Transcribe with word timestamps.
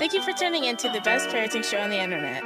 Thank 0.00 0.14
you 0.14 0.22
for 0.22 0.32
tuning 0.32 0.64
in 0.64 0.78
to 0.78 0.88
the 0.88 1.02
best 1.02 1.28
parenting 1.28 1.62
show 1.62 1.76
on 1.76 1.90
the 1.90 2.00
internet, 2.00 2.42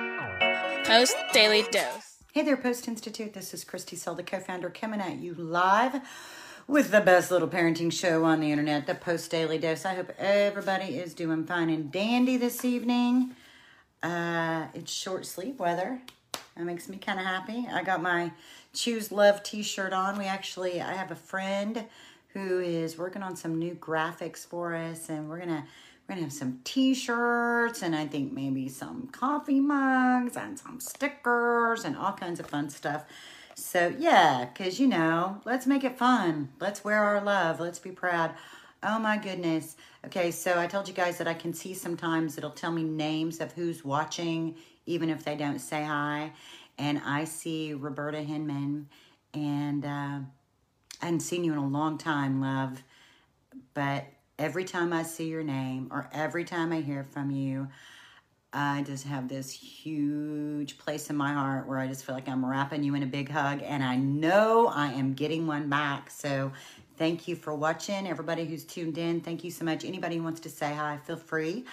Post 0.85 1.15
Daily 1.33 1.63
Dose. 1.71 2.17
Hey 2.33 2.43
there, 2.43 2.57
Post 2.57 2.89
Institute. 2.89 3.33
This 3.33 3.55
is 3.55 3.63
Christy 3.63 3.95
Sell, 3.95 4.17
the 4.17 4.25
co 4.25 4.41
founder, 4.41 4.71
coming 4.71 5.01
at 5.01 5.19
you 5.19 5.35
live 5.35 6.01
with 6.67 6.91
the 6.91 7.01
best 7.01 7.31
little 7.31 7.47
parenting 7.47 7.93
show 7.93 8.25
on 8.25 8.41
the 8.41 8.51
internet, 8.51 8.89
the 8.89 8.97
Post 8.97 9.31
Daily 9.31 9.59
Dose. 9.59 9.85
I 9.85 9.95
hope 9.95 10.11
everybody 10.19 10.99
is 10.99 11.15
doing 11.15 11.47
fine 11.47 11.71
and 11.71 11.93
dandy 11.93 12.37
this 12.37 12.65
evening. 12.65 13.37
Uh, 14.03 14.67
it's 14.75 14.93
short 14.93 15.25
sleeve 15.25 15.61
weather. 15.61 16.01
That 16.57 16.65
makes 16.65 16.89
me 16.89 16.97
kind 16.97 17.21
of 17.21 17.25
happy. 17.25 17.69
I 17.73 17.85
got 17.85 18.03
my 18.03 18.33
Choose 18.73 19.13
Love 19.13 19.45
t 19.45 19.63
shirt 19.63 19.93
on. 19.93 20.19
We 20.19 20.25
actually, 20.25 20.81
I 20.81 20.95
have 20.95 21.13
a 21.13 21.15
friend 21.15 21.85
who 22.31 22.59
is 22.59 22.99
working 22.99 23.23
on 23.23 23.37
some 23.37 23.61
new 23.61 23.77
graphics 23.77 24.45
for 24.45 24.75
us, 24.75 25.09
and 25.09 25.31
we're 25.31 25.39
gonna 25.39 25.69
we're 26.07 26.17
gonna 26.17 26.27
have 26.27 26.33
some 26.33 26.61
t-shirts 26.65 27.83
and 27.83 27.97
I 27.97 28.07
think 28.07 28.33
maybe 28.33 28.69
some 28.69 29.09
coffee 29.09 29.61
mugs 29.61 30.37
and 30.37 30.59
some 30.59 30.81
stickers 30.81 31.85
and 31.85 31.97
all 31.97 32.13
kinds 32.13 32.41
of 32.41 32.47
fun 32.47 32.69
stuff. 32.69 33.05
So 33.55 33.95
yeah, 33.99 34.47
cause 34.55 34.79
you 34.79 34.87
know, 34.87 35.41
let's 35.45 35.67
make 35.67 35.85
it 35.85 35.97
fun. 35.97 36.51
Let's 36.61 36.85
wear 36.85 37.03
our 37.03 37.23
love. 37.23 37.61
Let's 37.61 37.79
be 37.79 37.91
proud. 37.91 38.35
Oh 38.83 38.99
my 38.99 39.17
goodness. 39.17 39.77
Okay, 40.05 40.31
so 40.31 40.59
I 40.59 40.67
told 40.67 40.89
you 40.89 40.93
guys 40.95 41.17
that 41.17 41.27
I 41.27 41.33
can 41.33 41.55
see 41.55 41.73
sometimes 41.73 42.37
it'll 42.37 42.51
tell 42.51 42.71
me 42.71 42.83
names 42.83 43.41
of 43.41 43.53
who's 43.53 43.83
watching, 43.83 44.57
even 44.85 45.09
if 45.09 45.25
they 45.25 45.37
don't 45.37 45.59
say 45.59 45.83
hi. 45.83 46.33
And 46.77 47.01
I 47.03 47.25
see 47.25 47.73
Roberta 47.73 48.21
Hinman, 48.21 48.89
and 49.33 49.85
uh, 49.87 50.19
I 51.01 51.05
hadn't 51.05 51.21
seen 51.21 51.45
you 51.45 51.53
in 51.53 51.59
a 51.59 51.67
long 51.67 51.97
time, 51.97 52.43
love. 52.43 52.83
But 53.73 54.05
every 54.39 54.65
time 54.65 54.93
I 54.93 55.03
see 55.03 55.29
your 55.29 55.43
name 55.43 55.89
or 55.91 56.09
every 56.13 56.45
time 56.45 56.73
I 56.73 56.81
hear 56.81 57.05
from 57.05 57.31
you, 57.31 57.69
I 58.53 58.83
just 58.83 59.05
have 59.07 59.29
this 59.29 59.51
huge 59.51 60.79
place 60.79 61.11
in 61.11 61.17
my 61.17 61.33
heart 61.33 61.67
where 61.67 61.79
I 61.79 61.89
just 61.89 62.05
feel 62.05 62.15
like 62.15 62.29
I'm 62.29 62.45
wrapping 62.47 62.85
you 62.85 62.95
in 62.95 63.03
a 63.03 63.07
big 63.07 63.29
hug 63.29 63.63
and 63.65 63.83
I 63.83 63.97
know 63.97 64.69
I 64.69 64.93
am 64.93 65.15
getting 65.15 65.47
one 65.47 65.69
back. 65.69 66.09
So 66.11 66.53
thank 66.97 67.27
you 67.27 67.35
for 67.35 67.55
watching. 67.55 68.07
Everybody 68.07 68.45
who's 68.45 68.65
tuned 68.65 68.97
in, 68.97 69.21
thank 69.21 69.43
you 69.43 69.51
so 69.51 69.65
much. 69.65 69.85
Anybody 69.85 70.19
who 70.19 70.23
wants 70.23 70.41
to 70.43 70.49
say 70.49 70.73
hi, 70.73 70.99
feel 71.05 71.17
free. 71.17 71.65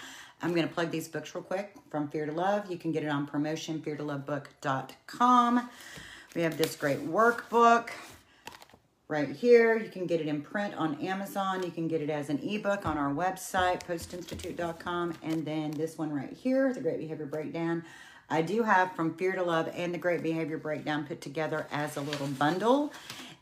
I'm 0.42 0.52
going 0.52 0.66
to 0.66 0.74
plug 0.74 0.90
these 0.90 1.06
books 1.06 1.32
real 1.36 1.44
quick 1.44 1.74
from 1.88 2.08
Fear 2.08 2.26
to 2.26 2.32
Love. 2.32 2.68
You 2.68 2.76
can 2.76 2.90
get 2.90 3.04
it 3.04 3.08
on 3.08 3.26
promotion, 3.26 3.80
feartolovebook.com. 3.80 5.70
We 6.34 6.42
have 6.42 6.58
this 6.58 6.74
great 6.74 6.98
workbook 6.98 7.90
right 9.12 9.28
here. 9.28 9.76
You 9.76 9.90
can 9.90 10.06
get 10.06 10.22
it 10.22 10.26
in 10.26 10.40
print 10.40 10.74
on 10.74 10.94
Amazon. 11.02 11.62
You 11.62 11.70
can 11.70 11.86
get 11.86 12.00
it 12.00 12.08
as 12.08 12.30
an 12.30 12.40
ebook 12.42 12.86
on 12.86 12.96
our 12.96 13.12
website, 13.12 13.82
postinstitute.com. 13.86 15.14
And 15.22 15.44
then 15.44 15.70
this 15.72 15.98
one 15.98 16.10
right 16.10 16.32
here, 16.32 16.72
the 16.72 16.80
Great 16.80 16.98
Behavior 16.98 17.26
Breakdown. 17.26 17.84
I 18.30 18.40
do 18.40 18.62
have 18.62 18.96
From 18.96 19.14
Fear 19.14 19.32
to 19.32 19.42
Love 19.42 19.70
and 19.74 19.92
the 19.92 19.98
Great 19.98 20.22
Behavior 20.22 20.56
Breakdown 20.56 21.04
put 21.04 21.20
together 21.20 21.66
as 21.70 21.98
a 21.98 22.00
little 22.00 22.26
bundle. 22.26 22.90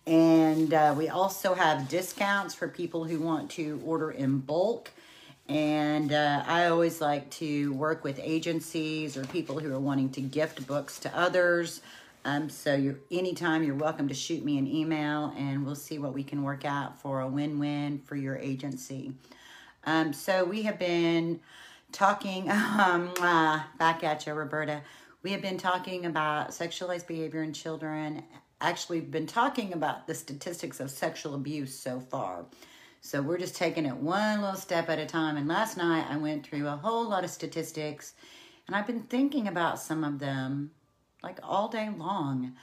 And 0.09 0.75
uh, 0.75 0.93
we 0.98 1.09
also 1.09 1.55
have 1.55 1.89
discounts 1.89 2.53
for 2.53 2.67
people 2.67 3.05
who 3.05 3.21
want 3.21 3.48
to 3.53 3.81
order 3.87 4.11
in 4.11 4.39
bulk. 4.39 4.91
And 5.48 6.13
uh, 6.13 6.43
I 6.48 6.67
always 6.67 7.01
like 7.01 7.31
to 7.33 7.73
work 7.75 8.03
with 8.03 8.19
agencies 8.21 9.17
or 9.17 9.25
people 9.27 9.61
who 9.61 9.73
are 9.73 9.79
wanting 9.79 10.11
to 10.11 10.21
gift 10.21 10.67
books 10.67 10.98
to 11.01 11.17
others. 11.17 11.81
Um, 12.25 12.51
so 12.51 12.75
you're 12.75 12.99
anytime 13.11 13.63
you're 13.63 13.75
welcome 13.75 14.09
to 14.09 14.15
shoot 14.15 14.45
me 14.45 14.59
an 14.59 14.67
email 14.67 15.33
and 15.39 15.65
we'll 15.65 15.75
see 15.75 15.99
what 15.99 16.13
we 16.13 16.23
can 16.23 16.43
work 16.43 16.65
out 16.65 17.01
for 17.01 17.21
a 17.21 17.27
win-win 17.27 17.99
for 18.05 18.17
your 18.17 18.37
agency. 18.37 19.15
Um, 19.85 20.13
so 20.13 20.45
we 20.45 20.63
have 20.63 20.79
been 20.79 21.41
talking, 21.93 22.51
um, 22.51 23.13
uh, 23.21 23.63
back 23.79 24.05
at 24.05 24.27
you, 24.27 24.35
Roberta. 24.35 24.83
We 25.23 25.33
have 25.33 25.43
been 25.43 25.59
talking 25.59 26.07
about 26.07 26.51
sexualized 26.51 27.07
behavior 27.07 27.43
in 27.43 27.53
children. 27.53 28.25
Actually, 28.61 29.01
been 29.01 29.27
talking 29.27 29.73
about 29.73 30.07
the 30.07 30.14
statistics 30.14 30.80
of 30.80 30.91
sexual 30.91 31.35
abuse 31.35 31.75
so 31.75 32.01
far. 32.01 32.45
So 33.01 33.23
we're 33.23 33.39
just 33.39 33.57
taking 33.57 33.86
it 33.86 33.97
one 33.97 34.42
little 34.42 34.57
step 34.57 34.91
at 34.91 34.98
a 34.98 35.07
time. 35.07 35.39
And 35.39 35.48
last 35.48 35.79
night 35.79 36.07
I 36.11 36.19
went 36.19 36.47
through 36.47 36.69
a 36.69 36.77
whole 36.77 37.09
lot 37.09 37.25
of 37.25 37.30
statistics 37.30 38.13
and 38.67 38.77
I've 38.77 38.86
been 38.86 39.03
thinking 39.03 39.48
about 39.48 39.80
some 39.80 40.05
of 40.05 40.20
them 40.20 40.70
like 41.23 41.39
all 41.42 41.69
day 41.69 41.91
long. 41.97 42.55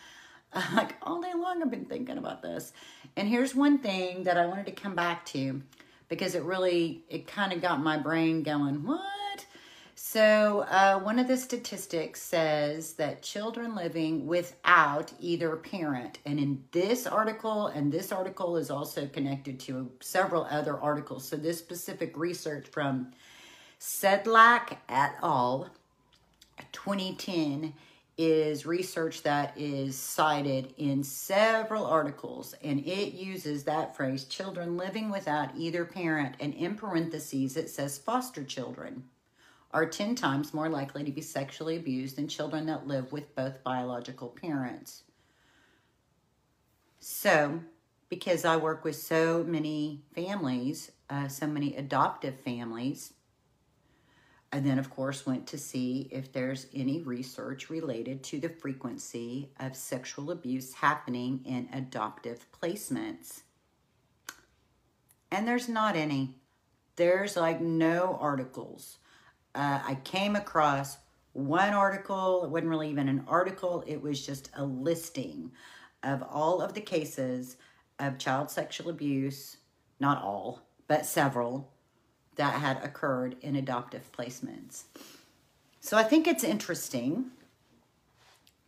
like 0.73 0.95
all 1.01 1.21
day 1.21 1.33
long, 1.35 1.61
I've 1.61 1.71
been 1.71 1.85
thinking 1.85 2.17
about 2.17 2.41
this. 2.41 2.73
And 3.15 3.27
here's 3.27 3.55
one 3.55 3.79
thing 3.79 4.23
that 4.23 4.37
I 4.37 4.45
wanted 4.45 4.65
to 4.67 4.71
come 4.71 4.95
back 4.95 5.25
to 5.27 5.61
because 6.09 6.35
it 6.35 6.43
really, 6.43 7.03
it 7.09 7.27
kind 7.27 7.51
of 7.51 7.61
got 7.61 7.81
my 7.81 7.97
brain 7.97 8.43
going, 8.43 8.83
what? 8.85 9.01
So, 9.99 10.59
uh, 10.69 10.99
one 10.99 11.17
of 11.17 11.27
the 11.27 11.35
statistics 11.35 12.21
says 12.21 12.93
that 12.93 13.23
children 13.23 13.75
living 13.75 14.27
without 14.27 15.11
either 15.19 15.55
parent, 15.55 16.19
and 16.23 16.39
in 16.39 16.63
this 16.71 17.07
article, 17.07 17.67
and 17.67 17.91
this 17.91 18.11
article 18.11 18.57
is 18.57 18.69
also 18.69 19.07
connected 19.07 19.59
to 19.61 19.91
several 19.99 20.45
other 20.51 20.79
articles. 20.79 21.27
So, 21.27 21.35
this 21.35 21.57
specific 21.57 22.15
research 22.15 22.67
from 22.67 23.11
Sedlak 23.79 24.77
et 24.87 25.15
al. 25.23 25.71
2010 26.71 27.73
is 28.17 28.65
research 28.65 29.21
that 29.23 29.53
is 29.55 29.95
cited 29.95 30.73
in 30.77 31.03
several 31.03 31.85
articles, 31.85 32.55
and 32.63 32.79
it 32.85 33.13
uses 33.13 33.63
that 33.63 33.95
phrase 33.95 34.23
children 34.23 34.75
living 34.75 35.09
without 35.09 35.49
either 35.55 35.85
parent, 35.85 36.35
and 36.39 36.53
in 36.55 36.75
parentheses 36.75 37.55
it 37.55 37.69
says 37.69 37.97
foster 37.97 38.43
children 38.43 39.03
are 39.71 39.85
10 39.85 40.15
times 40.15 40.53
more 40.53 40.69
likely 40.69 41.03
to 41.03 41.11
be 41.11 41.21
sexually 41.21 41.75
abused 41.75 42.15
than 42.15 42.27
children 42.27 42.65
that 42.65 42.87
live 42.87 43.11
with 43.11 43.35
both 43.35 43.63
biological 43.63 44.29
parents. 44.29 45.03
So, 46.99 47.61
because 48.09 48.45
I 48.45 48.57
work 48.57 48.83
with 48.83 48.95
so 48.95 49.43
many 49.43 50.01
families, 50.15 50.91
uh, 51.09 51.27
so 51.27 51.45
many 51.45 51.75
adoptive 51.75 52.39
families, 52.39 53.13
and 54.51 54.65
then, 54.65 54.79
of 54.79 54.89
course, 54.89 55.25
went 55.25 55.45
to 55.47 55.57
see 55.57 56.07
if 56.11 56.31
there's 56.31 56.67
any 56.73 57.01
research 57.01 57.69
related 57.69 58.23
to 58.23 58.39
the 58.39 58.49
frequency 58.49 59.51
of 59.59 59.75
sexual 59.75 60.31
abuse 60.31 60.73
happening 60.73 61.41
in 61.45 61.67
adoptive 61.73 62.45
placements. 62.51 63.41
And 65.31 65.45
there's 65.45 65.67
not 65.67 65.97
any. 65.97 66.35
There's 66.95 67.35
like 67.35 67.59
no 67.59 68.17
articles. 68.21 68.99
Uh, 69.53 69.81
I 69.85 69.95
came 69.95 70.35
across 70.35 70.97
one 71.33 71.73
article. 71.73 72.45
It 72.45 72.49
wasn't 72.49 72.69
really 72.69 72.89
even 72.89 73.09
an 73.09 73.25
article, 73.27 73.83
it 73.85 74.01
was 74.01 74.25
just 74.25 74.49
a 74.55 74.63
listing 74.63 75.51
of 76.03 76.23
all 76.23 76.61
of 76.61 76.73
the 76.73 76.81
cases 76.81 77.57
of 77.99 78.17
child 78.17 78.49
sexual 78.49 78.89
abuse. 78.89 79.57
Not 79.99 80.21
all, 80.21 80.61
but 80.87 81.05
several 81.05 81.73
that 82.37 82.55
had 82.55 82.83
occurred 82.83 83.35
in 83.41 83.55
adoptive 83.55 84.09
placements. 84.11 84.83
So 85.79 85.97
I 85.97 86.03
think 86.03 86.27
it's 86.27 86.43
interesting 86.43 87.31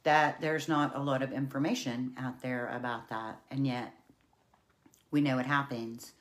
that 0.04 0.42
there's 0.42 0.68
not 0.68 0.96
a 0.96 1.00
lot 1.00 1.22
of 1.22 1.32
information 1.32 2.14
out 2.18 2.42
there 2.42 2.68
about 2.70 3.10
that, 3.10 3.40
and 3.52 3.66
yet 3.66 3.94
we 5.12 5.22
know 5.22 5.40
it 5.40 5.46
happens. 5.46 6.14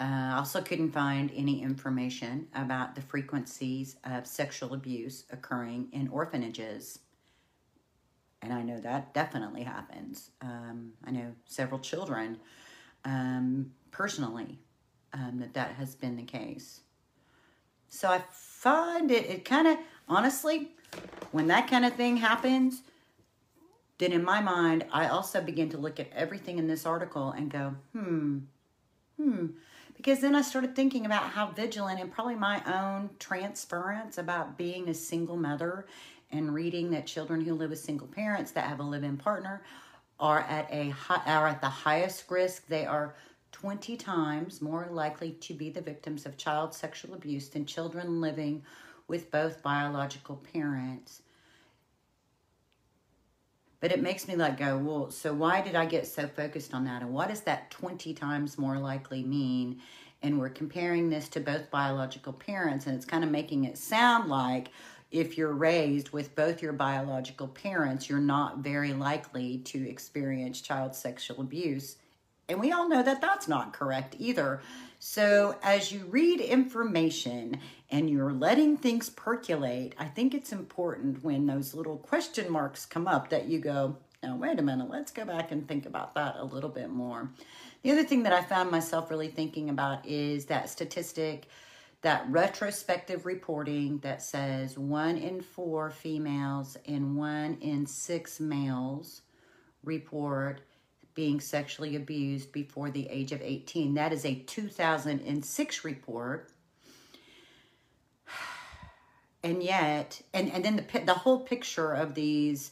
Uh, 0.00 0.04
I 0.04 0.38
also 0.38 0.60
couldn't 0.60 0.90
find 0.90 1.30
any 1.34 1.62
information 1.62 2.48
about 2.54 2.94
the 2.94 3.02
frequencies 3.02 3.96
of 4.04 4.26
sexual 4.26 4.74
abuse 4.74 5.24
occurring 5.30 5.88
in 5.92 6.08
orphanages. 6.08 6.98
And 8.40 8.52
I 8.52 8.62
know 8.62 8.80
that 8.80 9.14
definitely 9.14 9.62
happens. 9.62 10.30
Um, 10.40 10.94
I 11.04 11.12
know 11.12 11.32
several 11.46 11.78
children 11.78 12.38
um, 13.04 13.70
personally 13.92 14.58
um, 15.12 15.38
that 15.38 15.54
that 15.54 15.72
has 15.72 15.94
been 15.94 16.16
the 16.16 16.22
case. 16.22 16.80
So 17.88 18.08
I 18.08 18.22
find 18.30 19.10
it, 19.10 19.26
it 19.26 19.44
kind 19.44 19.68
of, 19.68 19.76
honestly, 20.08 20.70
when 21.30 21.48
that 21.48 21.68
kind 21.68 21.84
of 21.84 21.94
thing 21.94 22.16
happens, 22.16 22.82
then 23.98 24.12
in 24.12 24.24
my 24.24 24.40
mind, 24.40 24.86
I 24.92 25.08
also 25.08 25.40
begin 25.40 25.68
to 25.70 25.78
look 25.78 26.00
at 26.00 26.10
everything 26.12 26.58
in 26.58 26.66
this 26.66 26.86
article 26.86 27.30
and 27.30 27.50
go, 27.50 27.74
hmm, 27.92 28.38
hmm. 29.16 29.46
Because 29.94 30.20
then 30.20 30.34
I 30.34 30.42
started 30.42 30.74
thinking 30.74 31.06
about 31.06 31.24
how 31.24 31.48
vigilant 31.52 32.00
and 32.00 32.10
probably 32.10 32.34
my 32.34 32.62
own 32.66 33.10
transference 33.18 34.18
about 34.18 34.56
being 34.56 34.88
a 34.88 34.94
single 34.94 35.36
mother 35.36 35.86
and 36.30 36.54
reading 36.54 36.90
that 36.90 37.06
children 37.06 37.42
who 37.42 37.54
live 37.54 37.70
with 37.70 37.78
single 37.78 38.08
parents 38.08 38.52
that 38.52 38.64
have 38.64 38.80
a 38.80 38.82
live-in 38.82 39.18
partner 39.18 39.62
are 40.18 40.40
at 40.40 40.66
a 40.70 40.88
high, 40.88 41.22
are 41.26 41.46
at 41.46 41.60
the 41.60 41.68
highest 41.68 42.30
risk. 42.30 42.66
They 42.66 42.86
are 42.86 43.14
20 43.52 43.96
times 43.96 44.60
more 44.60 44.88
likely 44.90 45.32
to 45.32 45.54
be 45.54 45.70
the 45.70 45.80
victims 45.80 46.26
of 46.26 46.36
child 46.36 46.74
sexual 46.74 47.14
abuse 47.14 47.48
than 47.48 47.66
children 47.66 48.20
living 48.20 48.62
with 49.08 49.30
both 49.30 49.62
biological 49.62 50.36
parents. 50.52 51.22
But 53.80 53.92
it 53.92 54.02
makes 54.02 54.28
me 54.28 54.36
like 54.36 54.58
go, 54.58 54.78
well, 54.78 55.10
so 55.10 55.32
why 55.34 55.60
did 55.60 55.74
I 55.74 55.86
get 55.86 56.06
so 56.06 56.28
focused 56.28 56.72
on 56.72 56.84
that? 56.84 57.02
And 57.02 57.12
what 57.12 57.28
does 57.28 57.42
that 57.42 57.70
20 57.70 58.14
times 58.14 58.58
more 58.58 58.78
likely 58.78 59.22
mean? 59.22 59.80
and 60.22 60.38
we're 60.38 60.48
comparing 60.48 61.10
this 61.10 61.28
to 61.30 61.40
both 61.40 61.70
biological 61.70 62.32
parents, 62.32 62.86
and 62.86 62.94
it's 62.94 63.04
kind 63.04 63.24
of 63.24 63.30
making 63.30 63.64
it 63.64 63.76
sound 63.76 64.28
like 64.28 64.70
if 65.10 65.36
you're 65.36 65.52
raised 65.52 66.10
with 66.10 66.34
both 66.34 66.62
your 66.62 66.72
biological 66.72 67.48
parents, 67.48 68.08
you're 68.08 68.20
not 68.20 68.58
very 68.58 68.92
likely 68.92 69.58
to 69.58 69.88
experience 69.88 70.60
child 70.60 70.94
sexual 70.94 71.40
abuse. 71.40 71.96
And 72.52 72.60
we 72.60 72.70
all 72.70 72.88
know 72.88 73.02
that 73.02 73.20
that's 73.20 73.48
not 73.48 73.72
correct 73.72 74.14
either. 74.18 74.60
So, 74.98 75.58
as 75.62 75.90
you 75.90 76.04
read 76.10 76.40
information 76.40 77.58
and 77.90 78.08
you're 78.08 78.32
letting 78.32 78.76
things 78.76 79.10
percolate, 79.10 79.94
I 79.98 80.04
think 80.04 80.34
it's 80.34 80.52
important 80.52 81.24
when 81.24 81.46
those 81.46 81.74
little 81.74 81.96
question 81.96 82.52
marks 82.52 82.86
come 82.86 83.08
up 83.08 83.30
that 83.30 83.46
you 83.48 83.58
go, 83.58 83.96
now, 84.22 84.36
wait 84.36 84.58
a 84.60 84.62
minute, 84.62 84.88
let's 84.88 85.10
go 85.10 85.24
back 85.24 85.50
and 85.50 85.66
think 85.66 85.86
about 85.86 86.14
that 86.14 86.36
a 86.38 86.44
little 86.44 86.70
bit 86.70 86.90
more. 86.90 87.32
The 87.82 87.90
other 87.90 88.04
thing 88.04 88.22
that 88.22 88.32
I 88.32 88.42
found 88.42 88.70
myself 88.70 89.10
really 89.10 89.28
thinking 89.28 89.70
about 89.70 90.06
is 90.06 90.44
that 90.44 90.68
statistic, 90.68 91.48
that 92.02 92.24
retrospective 92.28 93.26
reporting 93.26 93.98
that 93.98 94.22
says 94.22 94.78
one 94.78 95.16
in 95.16 95.40
four 95.40 95.90
females 95.90 96.76
and 96.86 97.16
one 97.16 97.58
in 97.60 97.86
six 97.86 98.38
males 98.38 99.22
report 99.82 100.60
being 101.14 101.40
sexually 101.40 101.96
abused 101.96 102.52
before 102.52 102.90
the 102.90 103.08
age 103.08 103.32
of 103.32 103.42
18. 103.42 103.94
That 103.94 104.12
is 104.12 104.24
a 104.24 104.34
2006 104.34 105.84
report. 105.84 106.52
And 109.44 109.60
yet, 109.60 110.22
and, 110.32 110.52
and 110.52 110.64
then 110.64 110.76
the, 110.76 111.00
the 111.00 111.14
whole 111.14 111.40
picture 111.40 111.92
of 111.92 112.14
these 112.14 112.70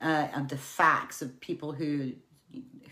uh, 0.00 0.28
of 0.34 0.48
the 0.48 0.56
facts 0.56 1.22
of 1.22 1.40
people 1.40 1.72
who 1.72 2.12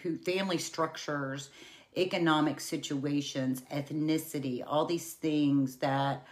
who 0.03 0.17
family 0.17 0.59
structures 0.59 1.51
economic 1.97 2.61
situations 2.61 3.63
ethnicity 3.73 4.63
all 4.67 4.85
these 4.85 5.15
things 5.15 5.77
that 5.77 6.27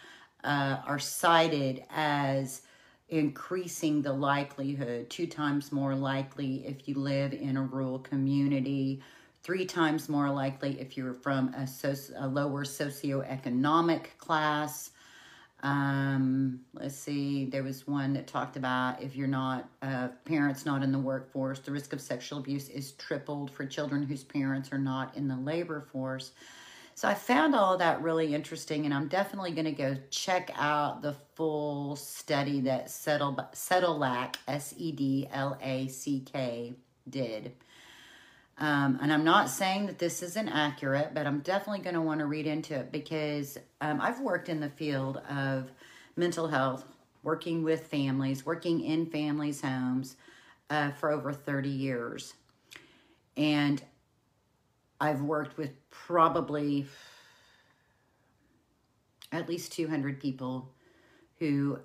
uh, 0.45 0.79
are 0.87 0.99
cited 0.99 1.83
as 1.91 2.63
increasing 3.09 4.03
the 4.03 4.13
likelihood 4.13 5.09
two 5.09 5.27
times 5.27 5.71
more 5.71 5.95
likely 5.95 6.67
if 6.67 6.89
you 6.89 6.95
live 6.97 7.33
in 7.33 7.57
a 7.57 7.63
rural 7.63 8.01
community 8.01 9.01
three 9.43 9.65
times 9.65 10.09
more 10.09 10.29
likely 10.31 10.81
if 10.81 10.97
you're 10.97 11.15
from 11.15 11.55
a, 11.55 11.69
a 12.19 12.27
lower 12.27 12.65
socioeconomic 12.65 14.07
class 14.19 14.91
um, 15.63 16.61
let's 16.75 16.95
see, 16.95 17.47
there 17.47 17.63
was 17.63 17.87
one 17.87 18.13
that 18.13 18.27
talked 18.27 18.57
about 18.57 19.03
if 19.03 19.17
you're 19.17 19.27
not, 19.27 19.69
uh, 19.83 20.09
parents 20.25 20.67
not 20.67 20.83
in 20.83 20.93
the 20.93 20.99
workforce, 20.99 21.61
the 21.61 21.73
risk 21.73 21.93
of 21.93 22.01
sexual 22.01 22.39
abuse 22.39 22.69
is 22.69 22.93
tripled 22.93 23.51
for 23.51 23.65
children 23.65 24.03
whose 24.03 24.23
parents 24.23 24.71
are 24.73 24.79
not 24.79 25.17
in 25.17 25.29
the 25.29 25.37
labor 25.37 25.81
force. 25.81 26.33
So 26.97 27.07
I 27.07 27.13
found 27.13 27.55
all 27.55 27.75
of 27.75 27.81
that 27.81 28.01
really 28.01 28.35
interesting, 28.35 28.87
and 28.87 28.95
I'm 28.95 29.07
definitely 29.07 29.51
going 29.51 29.67
to 29.67 29.73
go 29.73 29.99
check 30.09 30.51
out 30.57 31.03
the 31.03 31.13
full 31.35 31.95
study 31.95 32.63
that 32.63 32.89
Settle, 32.91 33.37
Sedlak, 33.53 34.37
did. 37.11 37.53
Um, 38.57 38.99
and 39.03 39.13
I'm 39.13 39.25
not 39.25 39.51
saying 39.51 39.85
that 39.89 39.99
this 39.99 40.23
isn't 40.23 40.49
accurate, 40.49 41.13
but 41.13 41.27
I'm 41.27 41.41
definitely 41.41 41.83
going 41.83 41.97
to 41.97 42.01
want 42.01 42.21
to 42.21 42.25
read 42.25 42.47
into 42.47 42.75
it 42.75 42.91
because 42.91 43.59
um, 43.83 44.01
I've 44.01 44.21
worked 44.21 44.49
in 44.49 44.61
the 44.61 44.71
field 44.71 45.19
of 45.29 45.71
mental 46.17 46.49
health, 46.49 46.87
working 47.23 47.63
with 47.63 47.89
families, 47.89 48.47
working 48.47 48.81
in 48.81 49.05
families' 49.05 49.61
homes 49.61 50.17
uh, 50.71 50.93
for 50.93 51.13
over 51.13 51.35
30 51.35 51.69
years. 51.69 52.33
And 53.37 53.83
I've 55.01 55.23
worked 55.23 55.59
with 55.59 55.73
probably 55.91 56.87
at 59.33 59.49
least 59.49 59.73
200 59.73 60.21
people 60.21 60.73
who 61.39 61.79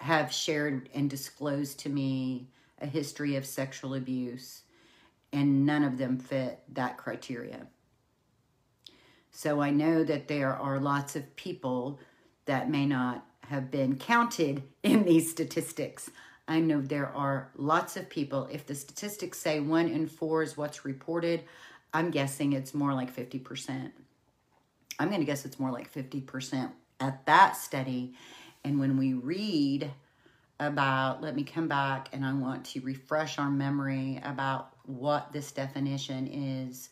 have 0.00 0.32
shared 0.32 0.88
and 0.94 1.08
disclosed 1.08 1.78
to 1.80 1.88
me 1.88 2.48
a 2.80 2.86
history 2.86 3.36
of 3.36 3.46
sexual 3.46 3.94
abuse 3.94 4.62
and 5.32 5.64
none 5.64 5.84
of 5.84 5.96
them 5.96 6.18
fit 6.18 6.60
that 6.72 6.98
criteria. 6.98 7.66
So 9.30 9.62
I 9.62 9.70
know 9.70 10.04
that 10.04 10.28
there 10.28 10.54
are 10.54 10.78
lots 10.78 11.16
of 11.16 11.34
people 11.36 12.00
that 12.44 12.68
may 12.68 12.84
not 12.84 13.24
have 13.44 13.70
been 13.70 13.96
counted 13.96 14.62
in 14.82 15.04
these 15.04 15.30
statistics. 15.30 16.10
I 16.48 16.60
know 16.60 16.80
there 16.80 17.08
are 17.08 17.50
lots 17.56 17.96
of 17.96 18.10
people. 18.10 18.48
If 18.50 18.66
the 18.66 18.74
statistics 18.74 19.38
say 19.38 19.60
one 19.60 19.88
in 19.88 20.06
four 20.06 20.42
is 20.42 20.56
what's 20.56 20.84
reported, 20.84 21.44
I'm 21.94 22.10
guessing 22.10 22.52
it's 22.52 22.74
more 22.74 22.94
like 22.94 23.14
50%. 23.14 23.92
I'm 24.98 25.08
going 25.08 25.20
to 25.20 25.26
guess 25.26 25.44
it's 25.44 25.58
more 25.58 25.70
like 25.70 25.92
50% 25.92 26.70
at 27.00 27.26
that 27.26 27.56
study. 27.56 28.14
And 28.64 28.78
when 28.78 28.96
we 28.96 29.14
read 29.14 29.90
about, 30.60 31.22
let 31.22 31.34
me 31.34 31.42
come 31.42 31.68
back 31.68 32.08
and 32.12 32.24
I 32.24 32.32
want 32.32 32.64
to 32.66 32.80
refresh 32.80 33.38
our 33.38 33.50
memory 33.50 34.20
about 34.22 34.70
what 34.84 35.32
this 35.32 35.52
definition 35.52 36.28
is. 36.28 36.90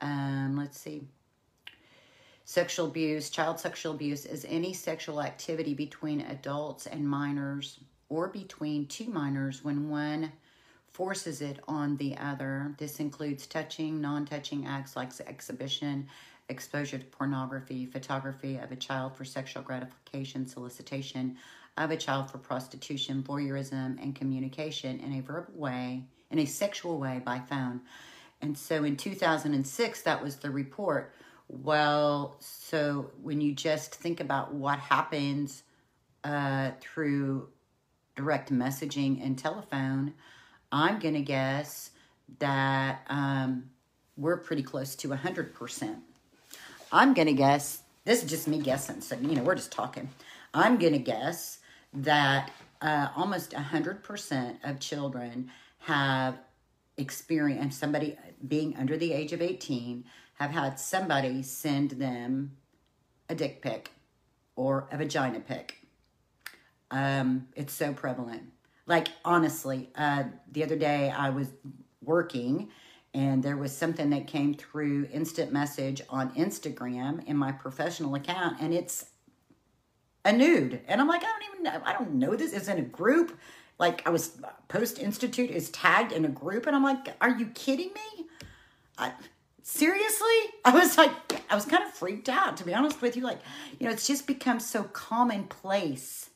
Um, 0.00 0.56
let's 0.56 0.78
see. 0.78 1.02
Sexual 2.44 2.86
abuse, 2.88 3.30
child 3.30 3.60
sexual 3.60 3.94
abuse 3.94 4.26
is 4.26 4.44
any 4.48 4.72
sexual 4.72 5.22
activity 5.22 5.74
between 5.74 6.22
adults 6.22 6.86
and 6.86 7.08
minors 7.08 7.78
or 8.08 8.28
between 8.28 8.86
two 8.86 9.08
minors 9.08 9.62
when 9.62 9.88
one 9.88 10.32
forces 10.92 11.40
it 11.40 11.60
on 11.68 11.96
the 11.96 12.16
other. 12.16 12.74
This 12.78 13.00
includes 13.00 13.46
touching, 13.46 14.00
non 14.00 14.24
touching 14.24 14.66
acts 14.66 14.96
like 14.96 15.12
exhibition, 15.26 16.08
exposure 16.48 16.98
to 16.98 17.04
pornography, 17.06 17.86
photography 17.86 18.56
of 18.56 18.72
a 18.72 18.76
child 18.76 19.16
for 19.16 19.24
sexual 19.24 19.62
gratification, 19.62 20.46
solicitation 20.46 21.36
of 21.76 21.90
a 21.90 21.96
child 21.96 22.30
for 22.30 22.38
prostitution, 22.38 23.22
voyeurism, 23.22 24.02
and 24.02 24.14
communication 24.14 25.00
in 25.00 25.14
a 25.14 25.22
verbal 25.22 25.54
way 25.54 26.02
in 26.30 26.38
a 26.38 26.46
sexual 26.46 26.98
way 26.98 27.20
by 27.24 27.38
phone. 27.38 27.80
And 28.40 28.56
so 28.56 28.84
in 28.84 28.96
2006, 28.96 30.02
that 30.02 30.22
was 30.22 30.36
the 30.36 30.50
report. 30.50 31.12
Well, 31.48 32.36
so 32.40 33.10
when 33.22 33.40
you 33.40 33.52
just 33.52 33.94
think 33.94 34.20
about 34.20 34.54
what 34.54 34.78
happens 34.78 35.64
uh, 36.24 36.70
through 36.80 37.48
direct 38.16 38.52
messaging 38.52 39.24
and 39.24 39.38
telephone, 39.38 40.14
I'm 40.72 40.98
going 40.98 41.14
to 41.14 41.20
guess 41.20 41.90
that 42.38 43.02
um, 43.08 43.70
we're 44.16 44.36
pretty 44.36 44.62
close 44.62 44.94
to 44.96 45.08
100%. 45.08 45.96
I'm 46.92 47.14
going 47.14 47.26
to 47.26 47.32
guess, 47.32 47.82
this 48.04 48.22
is 48.22 48.30
just 48.30 48.48
me 48.48 48.58
guessing, 48.60 49.00
so, 49.00 49.16
you 49.16 49.36
know, 49.36 49.42
we're 49.42 49.54
just 49.54 49.72
talking. 49.72 50.08
I'm 50.54 50.78
going 50.78 50.92
to 50.92 50.98
guess 50.98 51.58
that 51.92 52.50
uh, 52.80 53.08
almost 53.16 53.52
100% 53.52 54.56
of 54.64 54.80
children 54.80 55.50
have 55.78 56.38
experienced 56.96 57.78
somebody 57.78 58.16
being 58.46 58.76
under 58.76 58.96
the 58.96 59.12
age 59.12 59.32
of 59.32 59.40
18 59.40 60.04
have 60.34 60.50
had 60.50 60.78
somebody 60.78 61.42
send 61.42 61.92
them 61.92 62.56
a 63.28 63.34
dick 63.34 63.62
pic 63.62 63.90
or 64.56 64.88
a 64.90 64.96
vagina 64.96 65.40
pic. 65.40 65.76
Um, 66.90 67.48
it's 67.54 67.72
so 67.72 67.92
prevalent. 67.92 68.42
Like, 68.90 69.06
honestly, 69.24 69.88
uh, 69.94 70.24
the 70.50 70.64
other 70.64 70.74
day 70.74 71.10
I 71.10 71.30
was 71.30 71.46
working 72.02 72.70
and 73.14 73.40
there 73.40 73.56
was 73.56 73.70
something 73.70 74.10
that 74.10 74.26
came 74.26 74.52
through 74.52 75.06
instant 75.12 75.52
message 75.52 76.02
on 76.08 76.34
Instagram 76.34 77.24
in 77.26 77.36
my 77.36 77.52
professional 77.52 78.16
account, 78.16 78.60
and 78.60 78.74
it's 78.74 79.06
a 80.24 80.32
nude. 80.32 80.80
And 80.88 81.00
I'm 81.00 81.06
like, 81.06 81.22
I 81.22 81.26
don't 81.26 81.52
even 81.52 81.62
know, 81.62 81.82
I 81.84 81.92
don't 81.92 82.14
know 82.14 82.34
this. 82.34 82.52
It's 82.52 82.66
in 82.66 82.78
a 82.78 82.82
group 82.82 83.38
like 83.78 84.04
I 84.08 84.10
was 84.10 84.36
Post 84.66 84.98
Institute 84.98 85.50
is 85.50 85.70
tagged 85.70 86.10
in 86.10 86.24
a 86.24 86.28
group, 86.28 86.66
and 86.66 86.74
I'm 86.74 86.82
like, 86.82 87.14
are 87.20 87.30
you 87.30 87.46
kidding 87.46 87.92
me? 87.94 88.26
I, 88.98 89.12
seriously? 89.62 90.38
I 90.64 90.72
was 90.72 90.98
like, 90.98 91.12
I 91.48 91.54
was 91.54 91.64
kind 91.64 91.84
of 91.84 91.90
freaked 91.92 92.28
out 92.28 92.56
to 92.56 92.64
be 92.64 92.74
honest 92.74 93.00
with 93.00 93.16
you. 93.16 93.22
Like, 93.22 93.38
you 93.78 93.86
know, 93.86 93.92
it's 93.92 94.08
just 94.08 94.26
become 94.26 94.58
so 94.58 94.82
commonplace. 94.82 96.29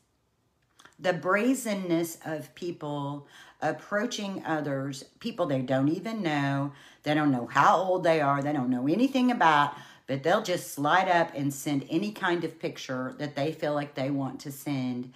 The 0.99 1.13
brazenness 1.13 2.19
of 2.25 2.55
people 2.55 3.27
approaching 3.61 4.43
others, 4.45 5.05
people 5.21 5.47
they 5.47 5.63
don't 5.63 5.89
even 5.89 6.23
know, 6.23 6.73
they 7.03 7.15
don't 7.15 7.31
know 7.31 7.47
how 7.47 7.77
old 7.77 8.05
they 8.05 8.21
are, 8.21 8.43
they 8.43 8.53
don't 8.53 8.71
know 8.71 8.87
anything 8.87 9.31
about, 9.31 9.75
but 10.07 10.23
they'll 10.23 10.43
just 10.43 10.73
slide 10.73 11.09
up 11.09 11.33
and 11.35 11.53
send 11.53 11.87
any 11.91 12.13
kind 12.13 12.45
of 12.45 12.59
picture 12.59 13.15
that 13.19 13.35
they 13.35 13.53
feel 13.53 13.75
like 13.75 13.95
they 13.95 14.11
want 14.11 14.41
to 14.41 14.53
send. 14.53 15.13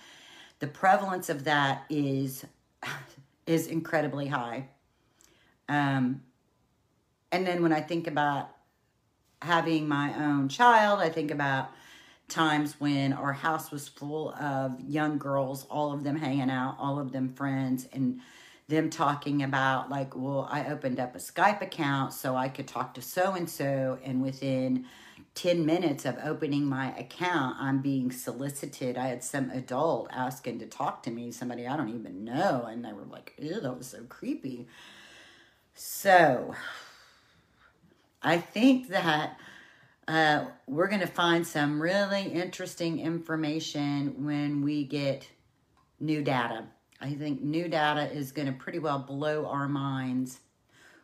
The 0.61 0.67
prevalence 0.67 1.29
of 1.29 1.45
that 1.45 1.85
is 1.89 2.45
is 3.47 3.67
incredibly 3.67 4.27
high. 4.27 4.69
Um, 5.69 6.23
and 7.33 7.47
then 7.47 7.63
when 7.63 7.73
I 7.73 7.81
think 7.81 8.07
about 8.07 8.51
having 9.41 9.89
my 9.89 10.15
own 10.15 10.49
child, 10.49 11.01
I 11.01 11.09
think 11.09 11.31
about 11.31 11.71
times 12.29 12.77
when 12.79 13.13
our 13.13 13.33
house 13.33 13.71
was 13.71 13.89
full 13.89 14.33
of 14.35 14.81
young 14.81 15.19
girls, 15.19 15.67
all 15.71 15.93
of 15.93 16.05
them 16.05 16.17
hanging 16.17 16.51
out, 16.51 16.77
all 16.79 16.99
of 16.99 17.13
them 17.13 17.29
friends, 17.29 17.89
and 17.93 18.21
them 18.69 18.91
talking 18.91 19.43
about, 19.43 19.89
like, 19.89 20.15
well, 20.15 20.47
I 20.51 20.69
opened 20.69 21.01
up 21.01 21.15
a 21.15 21.19
Skype 21.19 21.63
account 21.63 22.13
so 22.13 22.37
I 22.37 22.49
could 22.49 22.69
talk 22.69 22.95
to 22.95 23.03
so 23.03 23.33
and 23.33 23.49
so, 23.49 23.99
and 24.05 24.23
within 24.23 24.85
10 25.35 25.65
minutes 25.65 26.05
of 26.05 26.19
opening 26.23 26.67
my 26.67 26.95
account, 26.99 27.57
I'm 27.59 27.81
being 27.81 28.11
solicited. 28.11 28.99
I 28.99 29.07
had 29.07 29.25
some 29.25 29.51
adult 29.51 30.09
asking 30.13 30.59
to 30.59 30.67
talk 30.67 31.03
to 31.05 31.11
me, 31.11 31.33
somebody 31.33 31.67
I 31.67 31.77
don't 31.77 31.89
even 31.89 32.25
know, 32.25 32.67
and 32.69 32.85
they 32.85 32.93
were 32.93 33.05
like, 33.05 33.33
ew, 33.39 33.61
that 33.61 33.79
was 33.79 33.87
so 33.87 34.03
creepy. 34.09 34.67
So, 35.75 36.55
I 38.23 38.39
think 38.39 38.89
that 38.89 39.39
uh, 40.09 40.47
we're 40.67 40.89
going 40.89 41.03
to 41.03 41.07
find 41.07 41.47
some 41.47 41.81
really 41.81 42.23
interesting 42.23 42.99
information 42.99 44.25
when 44.25 44.63
we 44.63 44.85
get 44.85 45.29
new 46.01 46.23
data. 46.23 46.65
I 47.01 47.13
think 47.13 47.43
new 47.43 47.69
data 47.69 48.11
is 48.11 48.33
going 48.33 48.47
to 48.47 48.55
pretty 48.55 48.79
well 48.79 48.99
blow 48.99 49.47
our 49.47 49.69
minds 49.69 50.41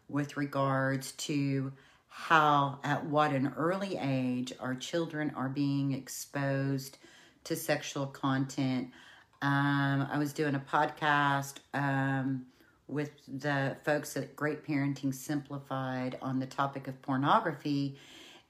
with 0.09 0.39
regards 0.39 1.13
to 1.13 1.73
how, 2.09 2.79
at 2.83 3.05
what 3.05 3.33
an 3.33 3.53
early 3.57 3.99
age, 4.01 4.53
our 4.59 4.75
children 4.75 5.33
are 5.37 5.49
being 5.49 5.93
exposed 5.93 6.97
to 7.45 7.57
sexual 7.57 8.07
content. 8.07 8.89
Um, 9.43 10.09
I 10.11 10.17
was 10.17 10.33
doing 10.33 10.55
a 10.55 10.61
podcast 10.61 11.57
um, 11.75 12.47
with 12.89 13.11
the 13.29 13.77
folks 13.85 14.17
at 14.17 14.35
Great 14.35 14.67
Parenting 14.67 15.13
Simplified 15.13 16.17
on 16.23 16.39
the 16.39 16.47
topic 16.47 16.89
of 16.89 17.03
pornography, 17.03 17.99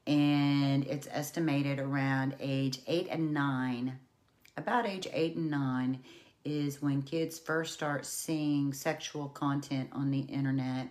and 0.06 0.84
it's 0.86 1.08
estimated 1.10 1.78
around 1.78 2.36
age 2.40 2.80
eight 2.86 3.08
and 3.10 3.32
nine, 3.32 3.98
about 4.56 4.86
age 4.86 5.08
eight 5.12 5.36
and 5.36 5.50
nine, 5.50 6.00
is 6.44 6.82
when 6.82 7.02
kids 7.02 7.38
first 7.38 7.72
start 7.72 8.04
seeing 8.04 8.72
sexual 8.72 9.28
content 9.28 9.88
on 9.92 10.10
the 10.10 10.20
internet. 10.20 10.88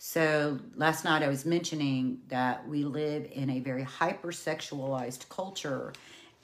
So 0.00 0.60
last 0.76 1.04
night 1.04 1.22
I 1.22 1.28
was 1.28 1.44
mentioning 1.44 2.20
that 2.28 2.66
we 2.68 2.84
live 2.84 3.28
in 3.32 3.50
a 3.50 3.58
very 3.58 3.84
hypersexualized 3.84 5.28
culture, 5.28 5.92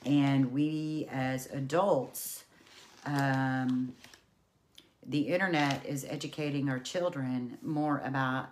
and 0.04 0.52
we 0.52 1.08
as 1.10 1.46
adults, 1.46 2.44
um, 3.06 3.94
the 5.06 5.20
internet 5.20 5.84
is 5.86 6.06
educating 6.08 6.68
our 6.68 6.78
children 6.78 7.58
more 7.62 8.00
about 8.04 8.48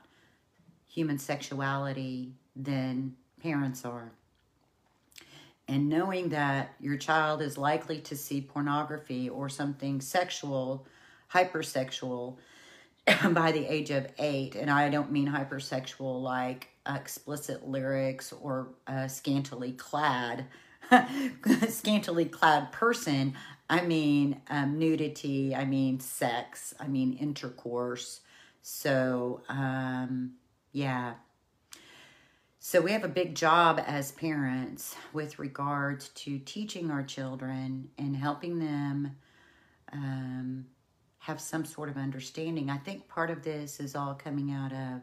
human 0.89 1.19
sexuality 1.19 2.33
than 2.55 3.15
parents 3.43 3.85
are. 3.85 4.13
And 5.69 5.89
knowing 5.89 6.29
that 6.31 6.75
your 6.81 6.97
child 6.97 7.41
is 7.41 7.57
likely 7.57 8.01
to 8.01 8.17
see 8.17 8.41
pornography 8.41 9.29
or 9.29 9.49
something 9.49 10.01
sexual, 10.01 10.87
hypersexual, 11.33 12.37
by 13.33 13.53
the 13.53 13.67
age 13.67 13.91
of 13.91 14.07
eight, 14.19 14.55
and 14.55 14.71
I 14.71 14.89
don't 14.89 15.11
mean 15.11 15.29
hypersexual 15.29 16.23
like 16.23 16.69
explicit 16.87 17.67
lyrics 17.67 18.33
or 18.33 18.69
a 18.87 19.09
scantily 19.09 19.73
clad, 19.73 20.47
scantily 21.69 22.27
clad 22.27 22.71
person. 22.73 23.35
I 23.73 23.81
mean 23.81 24.43
um, 24.51 24.79
nudity. 24.79 25.55
I 25.55 25.65
mean 25.65 25.99
sex. 25.99 26.75
I 26.79 26.89
mean 26.89 27.15
intercourse. 27.15 28.21
So 28.61 29.41
um, 29.49 30.35
yeah. 30.73 31.15
So 32.59 32.81
we 32.81 32.93
have 32.93 33.03
a 33.03 33.09
big 33.09 33.35
job 33.35 33.83
as 33.85 34.13
parents 34.13 34.95
with 35.13 35.39
regards 35.39 36.11
to 36.11 36.39
teaching 36.39 36.91
our 36.91 37.03
children 37.03 37.89
and 37.97 38.15
helping 38.15 38.59
them. 38.59 39.17
Um, 39.93 40.67
have 41.19 41.41
some 41.41 41.65
sort 41.65 41.89
of 41.89 41.97
understanding. 41.97 42.69
I 42.69 42.79
think 42.79 43.07
part 43.07 43.31
of 43.31 43.45
this 43.45 43.79
is 43.79 43.95
all 43.95 44.13
coming 44.13 44.51
out 44.51 44.73
of 44.73 45.01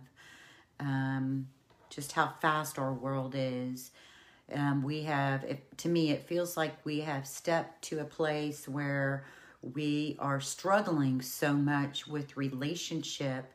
um, 0.82 1.48
just 1.90 2.12
how 2.12 2.34
fast 2.42 2.78
our 2.78 2.92
world 2.94 3.36
is. 3.38 3.92
Um, 4.54 4.84
we 4.84 5.04
have, 5.04 5.44
it, 5.44 5.78
to 5.80 5.90
me, 5.90 6.12
it 6.12 6.24
feels 6.24 6.58
like 6.58 6.86
we 6.86 7.02
have 7.02 7.28
stepped 7.28 7.84
to 7.84 8.00
a 8.00 8.06
place 8.06 8.68
where 8.68 9.26
we 9.62 10.16
are 10.20 10.40
struggling 10.40 11.22
so 11.22 11.54
much 11.54 12.08
with 12.08 12.38
relationship 12.38 13.52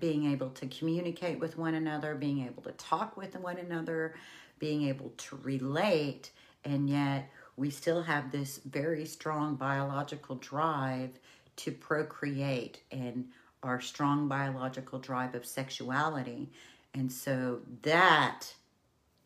being 0.00 0.30
able 0.30 0.50
to 0.50 0.66
communicate 0.66 1.40
with 1.40 1.56
one 1.56 1.74
another, 1.74 2.14
being 2.14 2.44
able 2.44 2.62
to 2.62 2.72
talk 2.72 3.16
with 3.16 3.34
one 3.36 3.56
another, 3.56 4.14
being 4.58 4.86
able 4.88 5.12
to 5.16 5.38
relate, 5.42 6.30
and 6.64 6.90
yet 6.90 7.30
we 7.56 7.70
still 7.70 8.02
have 8.02 8.30
this 8.30 8.58
very 8.66 9.06
strong 9.06 9.56
biological 9.56 10.36
drive 10.36 11.10
to 11.56 11.72
procreate 11.72 12.80
and 12.92 13.24
our 13.62 13.80
strong 13.80 14.28
biological 14.28 14.98
drive 14.98 15.34
of 15.34 15.44
sexuality. 15.44 16.50
And 16.94 17.10
so 17.10 17.60
that 17.82 18.52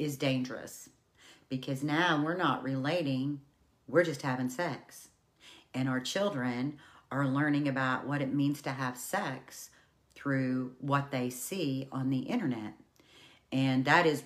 is 0.03 0.17
dangerous 0.17 0.89
because 1.49 1.83
now 1.83 2.23
we're 2.25 2.37
not 2.37 2.63
relating, 2.63 3.41
we're 3.87 4.05
just 4.05 4.23
having 4.23 4.49
sex. 4.49 5.09
And 5.75 5.89
our 5.89 6.01
children 6.01 6.79
are 7.11 7.27
learning 7.27 7.69
about 7.69 8.07
what 8.07 8.23
it 8.23 8.33
means 8.33 8.63
to 8.63 8.71
have 8.71 8.97
sex 8.97 9.71
through 10.15 10.73
what 10.81 11.11
they 11.11 11.31
see 11.31 11.89
on 11.93 12.11
the 12.11 12.21
internet. 12.21 12.75
And 13.51 13.85
that 13.85 14.07
is 14.07 14.23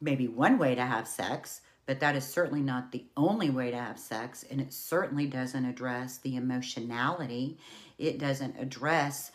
maybe 0.00 0.26
one 0.26 0.58
way 0.58 0.74
to 0.74 0.84
have 0.84 1.06
sex, 1.06 1.60
but 1.86 2.00
that 2.00 2.16
is 2.16 2.24
certainly 2.24 2.60
not 2.60 2.92
the 2.92 3.04
only 3.16 3.50
way 3.50 3.70
to 3.70 3.76
have 3.76 3.98
sex, 3.98 4.44
and 4.50 4.60
it 4.60 4.72
certainly 4.72 5.26
doesn't 5.26 5.64
address 5.64 6.18
the 6.18 6.36
emotionality. 6.36 7.58
It 7.98 8.18
doesn't 8.18 8.58
address 8.58 9.30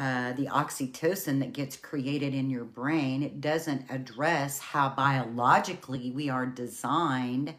uh, 0.00 0.32
the 0.32 0.46
oxytocin 0.46 1.38
that 1.40 1.52
gets 1.52 1.76
created 1.76 2.34
in 2.34 2.50
your 2.50 2.64
brain. 2.64 3.22
It 3.22 3.40
doesn't 3.40 3.84
address 3.90 4.58
how 4.58 4.88
biologically 4.88 6.10
we 6.10 6.28
are 6.28 6.46
designed 6.46 7.54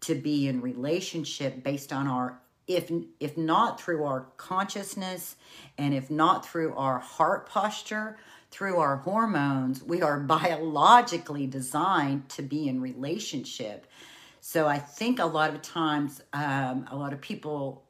to 0.00 0.14
be 0.14 0.48
in 0.48 0.60
relationship 0.60 1.62
based 1.62 1.92
on 1.92 2.06
our 2.06 2.40
if 2.66 2.90
if 3.18 3.36
not 3.36 3.80
through 3.80 4.04
our 4.04 4.26
consciousness 4.36 5.36
and 5.78 5.94
if 5.94 6.10
not 6.10 6.46
through 6.46 6.74
our 6.74 6.98
heart 6.98 7.48
posture 7.48 8.18
through 8.50 8.78
our 8.78 8.96
hormones, 8.96 9.82
we 9.82 10.02
are 10.02 10.18
biologically 10.20 11.46
designed 11.46 12.28
to 12.30 12.42
be 12.42 12.68
in 12.68 12.80
relationship. 12.80 13.86
So 14.40 14.66
I 14.66 14.78
think 14.78 15.18
a 15.18 15.26
lot 15.26 15.54
of 15.54 15.62
times, 15.62 16.22
um, 16.32 16.86
a 16.90 16.96
lot 16.96 17.12
of 17.12 17.20
people 17.20 17.84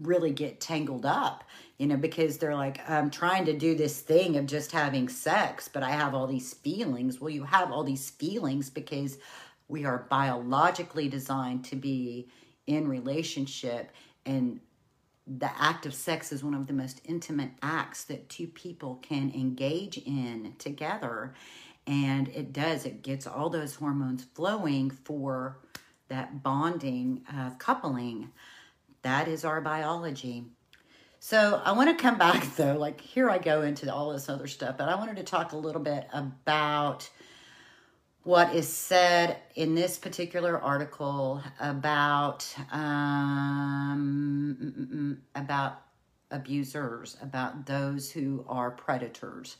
really 0.00 0.30
get 0.30 0.60
tangled 0.60 1.06
up, 1.06 1.44
you 1.78 1.86
know, 1.86 1.96
because 1.96 2.38
they're 2.38 2.54
like, 2.54 2.88
I'm 2.88 3.10
trying 3.10 3.44
to 3.46 3.52
do 3.52 3.74
this 3.74 4.00
thing 4.00 4.36
of 4.36 4.46
just 4.46 4.72
having 4.72 5.08
sex, 5.08 5.68
but 5.68 5.82
I 5.82 5.90
have 5.90 6.14
all 6.14 6.26
these 6.26 6.54
feelings. 6.54 7.20
Well, 7.20 7.30
you 7.30 7.44
have 7.44 7.70
all 7.70 7.84
these 7.84 8.10
feelings 8.10 8.70
because 8.70 9.18
we 9.68 9.84
are 9.84 10.06
biologically 10.08 11.08
designed 11.08 11.64
to 11.66 11.76
be 11.76 12.28
in 12.66 12.88
relationship 12.88 13.90
and 14.24 14.60
the 15.26 15.50
act 15.60 15.86
of 15.86 15.94
sex 15.94 16.30
is 16.30 16.44
one 16.44 16.54
of 16.54 16.66
the 16.66 16.72
most 16.72 17.00
intimate 17.04 17.50
acts 17.60 18.04
that 18.04 18.28
two 18.28 18.46
people 18.46 18.96
can 19.02 19.32
engage 19.34 19.98
in 19.98 20.54
together. 20.58 21.34
And 21.86 22.28
it 22.28 22.52
does, 22.52 22.84
it 22.84 23.02
gets 23.02 23.26
all 23.26 23.50
those 23.50 23.74
hormones 23.74 24.24
flowing 24.34 24.90
for 24.90 25.58
that 26.08 26.42
bonding 26.42 27.22
uh, 27.32 27.50
coupling. 27.58 28.30
That 29.02 29.26
is 29.26 29.44
our 29.44 29.60
biology. 29.60 30.44
So 31.18 31.60
I 31.64 31.72
want 31.72 31.88
to 31.96 32.02
come 32.02 32.18
back 32.18 32.56
though, 32.56 32.76
like 32.76 33.00
here 33.00 33.30
I 33.30 33.38
go 33.38 33.62
into 33.62 33.92
all 33.92 34.12
this 34.12 34.28
other 34.28 34.46
stuff, 34.46 34.76
but 34.76 34.88
I 34.88 34.94
wanted 34.94 35.16
to 35.16 35.24
talk 35.24 35.52
a 35.52 35.56
little 35.56 35.82
bit 35.82 36.06
about 36.12 37.08
what 38.22 38.54
is 38.54 38.68
said 38.68 39.38
in 39.54 39.74
this 39.76 39.96
particular 39.98 40.60
article 40.60 41.42
about 41.60 42.46
um, 42.72 44.18
about 45.34 45.82
abusers, 46.32 47.16
about 47.22 47.66
those 47.66 48.10
who 48.10 48.44
are 48.48 48.72
predators. 48.72 49.58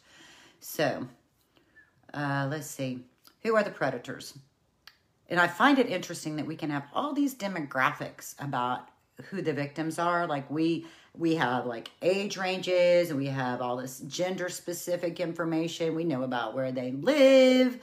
So, 0.59 1.07
uh, 2.13 2.49
let's 2.51 2.67
see. 2.67 3.05
Who 3.43 3.55
are 3.55 3.63
the 3.63 3.71
predators? 3.71 4.37
And 5.29 5.39
I 5.39 5.47
find 5.47 5.79
it 5.79 5.87
interesting 5.89 6.35
that 6.37 6.47
we 6.47 6.57
can 6.57 6.71
have 6.71 6.87
all 6.93 7.13
these 7.13 7.35
demographics 7.37 8.35
about 8.41 8.89
who 9.31 9.43
the 9.43 9.53
victims 9.53 9.99
are. 9.99 10.27
Like 10.27 10.51
we 10.51 10.87
we 11.19 11.37
have 11.37 11.67
like 11.67 11.91
age 12.03 12.37
ranges, 12.37 13.11
and 13.11 13.19
we 13.19 13.27
have 13.27 13.61
all 13.61 13.77
this 13.77 14.01
gender 14.01 14.49
specific 14.49 15.21
information. 15.21 15.95
We 15.95 16.05
know 16.05 16.23
about 16.23 16.55
where 16.55 16.73
they 16.73 16.93
live 16.93 17.79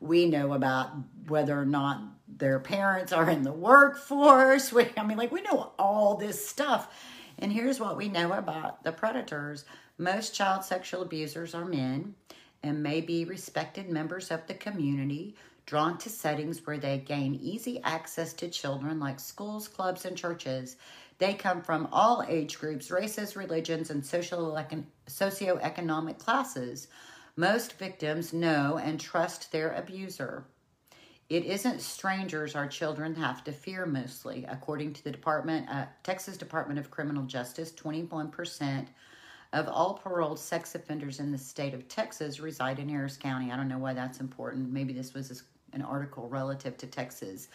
we 0.00 0.26
know 0.26 0.52
about 0.52 0.90
whether 1.26 1.58
or 1.58 1.66
not 1.66 2.02
their 2.28 2.60
parents 2.60 3.12
are 3.12 3.28
in 3.28 3.42
the 3.42 3.52
workforce. 3.52 4.72
We, 4.72 4.86
I 4.96 5.04
mean, 5.04 5.18
like, 5.18 5.32
we 5.32 5.42
know 5.42 5.72
all 5.78 6.16
this 6.16 6.46
stuff. 6.46 6.94
And 7.38 7.52
here's 7.52 7.80
what 7.80 7.96
we 7.96 8.08
know 8.08 8.32
about 8.32 8.82
the 8.84 8.92
predators 8.92 9.64
most 10.00 10.34
child 10.34 10.64
sexual 10.64 11.02
abusers 11.02 11.54
are 11.54 11.64
men 11.64 12.14
and 12.62 12.82
may 12.82 13.00
be 13.00 13.24
respected 13.24 13.88
members 13.88 14.30
of 14.30 14.46
the 14.46 14.54
community 14.54 15.34
drawn 15.66 15.98
to 15.98 16.08
settings 16.08 16.64
where 16.66 16.78
they 16.78 16.98
gain 16.98 17.34
easy 17.34 17.80
access 17.82 18.32
to 18.32 18.48
children 18.48 19.00
like 19.00 19.20
schools, 19.20 19.68
clubs, 19.68 20.04
and 20.04 20.16
churches. 20.16 20.76
They 21.18 21.34
come 21.34 21.62
from 21.62 21.88
all 21.92 22.24
age 22.26 22.58
groups, 22.58 22.90
races, 22.90 23.36
religions, 23.36 23.90
and 23.90 24.04
social 24.04 24.56
socioeconomic 25.08 26.18
classes. 26.18 26.88
Most 27.36 27.78
victims 27.78 28.32
know 28.32 28.78
and 28.82 29.00
trust 29.00 29.50
their 29.50 29.72
abuser. 29.72 30.44
It 31.28 31.44
isn't 31.44 31.82
strangers 31.82 32.54
our 32.54 32.66
children 32.66 33.14
have 33.16 33.44
to 33.44 33.52
fear 33.52 33.84
mostly. 33.84 34.46
According 34.48 34.94
to 34.94 35.04
the 35.04 35.10
Department, 35.10 35.68
uh, 35.68 35.86
Texas 36.02 36.38
Department 36.38 36.78
of 36.78 36.90
Criminal 36.90 37.24
Justice, 37.24 37.70
21% 37.72 38.86
of 39.52 39.68
all 39.68 39.94
paroled 39.94 40.38
sex 40.38 40.74
offenders 40.74 41.20
in 41.20 41.32
the 41.32 41.38
state 41.38 41.74
of 41.74 41.86
Texas 41.88 42.40
reside 42.40 42.78
in 42.78 42.88
Harris 42.88 43.16
County. 43.16 43.50
I 43.50 43.56
don't 43.56 43.68
know 43.68 43.78
why 43.78 43.92
that's 43.92 44.20
important. 44.20 44.72
Maybe 44.72 44.92
this 44.92 45.14
was 45.14 45.42
an 45.72 45.82
article 45.82 46.28
relative 46.28 46.76
to 46.78 46.86
Texas. 46.86 47.48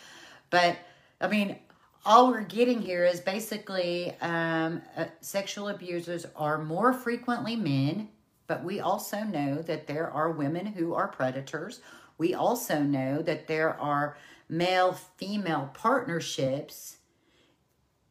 But, 0.50 0.78
I 1.20 1.28
mean, 1.28 1.58
all 2.06 2.32
we're 2.32 2.42
getting 2.42 2.82
here 2.82 3.06
is 3.06 3.20
basically 3.20 4.14
um, 4.22 4.82
uh, 4.98 5.06
sexual 5.22 5.70
abusers 5.70 6.26
are 6.36 6.58
more 6.58 6.94
frequently 6.94 7.56
men, 7.56 8.10
but 8.48 8.64
we 8.64 8.80
also 8.80 9.24
know 9.24 9.62
that 9.62 9.88
there 9.88 10.12
are 10.12 10.32
women 10.32 10.66
who 10.66 10.94
are 10.94 11.08
predators 11.08 11.80
we 12.18 12.34
also 12.34 12.82
know 12.82 13.22
that 13.22 13.48
there 13.48 13.80
are 13.80 14.18
male 14.48 14.94
female 15.18 15.72
partnerships 15.74 16.98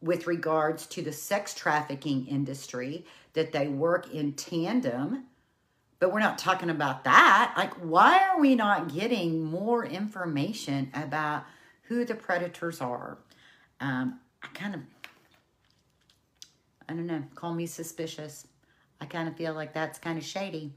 with 0.00 0.26
regards 0.26 0.86
to 0.86 1.02
the 1.02 1.12
sex 1.12 1.54
trafficking 1.54 2.26
industry, 2.26 3.06
that 3.34 3.52
they 3.52 3.68
work 3.68 4.12
in 4.12 4.32
tandem. 4.32 5.24
But 6.00 6.12
we're 6.12 6.18
not 6.18 6.38
talking 6.38 6.70
about 6.70 7.04
that. 7.04 7.54
Like, 7.56 7.72
why 7.74 8.28
are 8.28 8.40
we 8.40 8.56
not 8.56 8.92
getting 8.92 9.44
more 9.44 9.86
information 9.86 10.90
about 10.92 11.44
who 11.84 12.04
the 12.04 12.16
predators 12.16 12.80
are? 12.80 13.18
Um, 13.82 14.20
I 14.44 14.46
kind 14.54 14.76
of, 14.76 14.80
I 16.88 16.94
don't 16.94 17.06
know, 17.06 17.22
call 17.34 17.52
me 17.52 17.66
suspicious. 17.66 18.46
I 19.00 19.06
kind 19.06 19.28
of 19.28 19.36
feel 19.36 19.54
like 19.54 19.74
that's 19.74 19.98
kind 19.98 20.16
of 20.16 20.24
shady. 20.24 20.72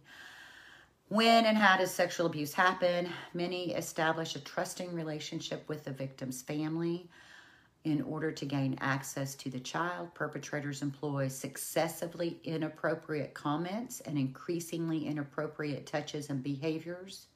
When 1.09 1.45
and 1.45 1.55
how 1.55 1.77
does 1.77 1.91
sexual 1.91 2.25
abuse 2.25 2.51
happen? 2.51 3.07
Many 3.35 3.73
establish 3.73 4.35
a 4.35 4.39
trusting 4.39 4.91
relationship 4.91 5.69
with 5.69 5.83
the 5.85 5.91
victim's 5.91 6.41
family. 6.41 7.07
In 7.83 8.01
order 8.01 8.31
to 8.31 8.45
gain 8.45 8.75
access 8.81 9.35
to 9.35 9.51
the 9.51 9.59
child, 9.59 10.11
perpetrators 10.15 10.81
employ 10.81 11.27
successively 11.27 12.39
inappropriate 12.43 13.35
comments 13.35 13.99
and 14.01 14.17
increasingly 14.17 15.05
inappropriate 15.05 15.85
touches 15.85 16.31
and 16.31 16.41
behaviors. 16.41 17.27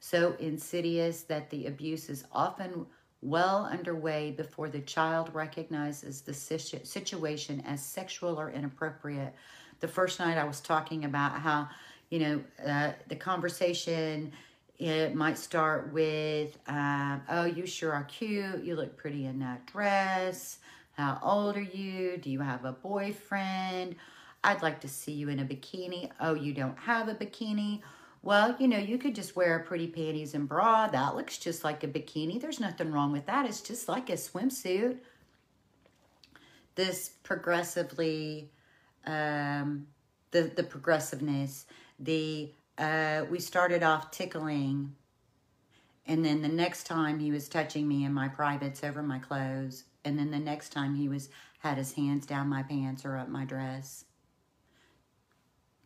So 0.00 0.36
insidious 0.38 1.22
that 1.22 1.48
the 1.48 1.68
abuse 1.68 2.10
is 2.10 2.26
often 2.30 2.84
well 3.22 3.64
underway 3.64 4.30
before 4.30 4.68
the 4.68 4.80
child 4.80 5.30
recognizes 5.34 6.20
the 6.20 6.34
situation 6.34 7.62
as 7.66 7.82
sexual 7.82 8.38
or 8.38 8.50
inappropriate. 8.50 9.34
The 9.80 9.88
first 9.88 10.18
night 10.18 10.38
I 10.38 10.44
was 10.44 10.60
talking 10.60 11.04
about 11.04 11.40
how 11.40 11.68
you 12.10 12.18
know, 12.20 12.44
uh, 12.64 12.92
the 13.08 13.16
conversation, 13.16 14.32
it 14.78 15.14
might 15.14 15.38
start 15.38 15.92
with, 15.92 16.56
um, 16.68 17.22
oh, 17.28 17.44
you 17.44 17.66
sure 17.66 17.92
are 17.92 18.04
cute. 18.04 18.62
You 18.62 18.76
look 18.76 18.96
pretty 18.96 19.26
in 19.26 19.38
that 19.40 19.66
dress. 19.66 20.58
How 20.92 21.18
old 21.22 21.56
are 21.56 21.62
you? 21.62 22.16
Do 22.16 22.30
you 22.30 22.40
have 22.40 22.64
a 22.64 22.72
boyfriend? 22.72 23.96
I'd 24.44 24.62
like 24.62 24.80
to 24.82 24.88
see 24.88 25.12
you 25.12 25.28
in 25.28 25.40
a 25.40 25.44
bikini. 25.44 26.10
Oh, 26.20 26.34
you 26.34 26.52
don't 26.52 26.78
have 26.78 27.08
a 27.08 27.14
bikini. 27.14 27.82
Well, 28.26 28.56
you 28.58 28.66
know, 28.66 28.76
you 28.76 28.98
could 28.98 29.14
just 29.14 29.36
wear 29.36 29.60
pretty 29.60 29.86
panties 29.86 30.34
and 30.34 30.48
bra. 30.48 30.88
That 30.88 31.14
looks 31.14 31.38
just 31.38 31.62
like 31.62 31.84
a 31.84 31.86
bikini. 31.86 32.40
There's 32.40 32.58
nothing 32.58 32.90
wrong 32.90 33.12
with 33.12 33.26
that. 33.26 33.46
It's 33.46 33.60
just 33.60 33.88
like 33.88 34.10
a 34.10 34.14
swimsuit. 34.14 34.96
This 36.74 37.10
progressively, 37.22 38.50
um, 39.06 39.86
the, 40.32 40.42
the 40.42 40.64
progressiveness 40.64 41.66
the 42.00 42.50
uh, 42.78 43.26
we 43.30 43.38
started 43.38 43.84
off 43.84 44.10
tickling 44.10 44.96
and 46.04 46.24
then 46.24 46.42
the 46.42 46.48
next 46.48 46.84
time 46.84 47.20
he 47.20 47.30
was 47.30 47.48
touching 47.48 47.86
me 47.86 48.04
in 48.04 48.12
my 48.12 48.26
privates 48.26 48.82
over 48.82 49.04
my 49.04 49.20
clothes 49.20 49.84
and 50.04 50.18
then 50.18 50.32
the 50.32 50.38
next 50.38 50.72
time 50.72 50.96
he 50.96 51.08
was 51.08 51.28
had 51.60 51.78
his 51.78 51.92
hands 51.92 52.26
down 52.26 52.48
my 52.48 52.64
pants 52.64 53.04
or 53.04 53.16
up 53.16 53.28
my 53.28 53.44
dress 53.44 54.04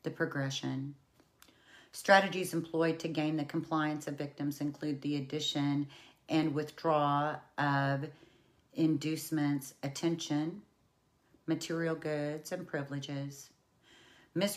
the 0.02 0.10
progression 0.10 0.94
strategies 1.92 2.54
employed 2.54 2.98
to 3.00 3.08
gain 3.08 3.36
the 3.36 3.44
compliance 3.44 4.06
of 4.06 4.16
victims 4.16 4.60
include 4.60 5.02
the 5.02 5.16
addition 5.16 5.86
and 6.28 6.54
withdrawal 6.54 7.36
of 7.58 8.06
inducements 8.74 9.74
attention 9.82 10.62
material 11.46 11.96
goods 11.96 12.52
and 12.52 12.66
privileges 12.66 13.50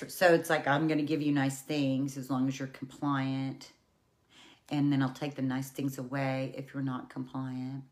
so 0.08 0.34
it's 0.34 0.50
like, 0.50 0.68
I'm 0.68 0.88
going 0.88 1.00
to 1.00 1.06
give 1.06 1.22
you 1.22 1.32
nice 1.32 1.62
things 1.62 2.18
as 2.18 2.30
long 2.30 2.48
as 2.48 2.60
you're 2.60 2.68
compliant. 2.68 3.72
And 4.70 4.92
then 4.92 5.02
I'll 5.02 5.10
take 5.10 5.36
the 5.36 5.42
nice 5.42 5.70
things 5.70 5.98
away 5.98 6.54
if 6.56 6.74
you're 6.74 6.84
not 6.84 7.10
compliant. 7.10 7.84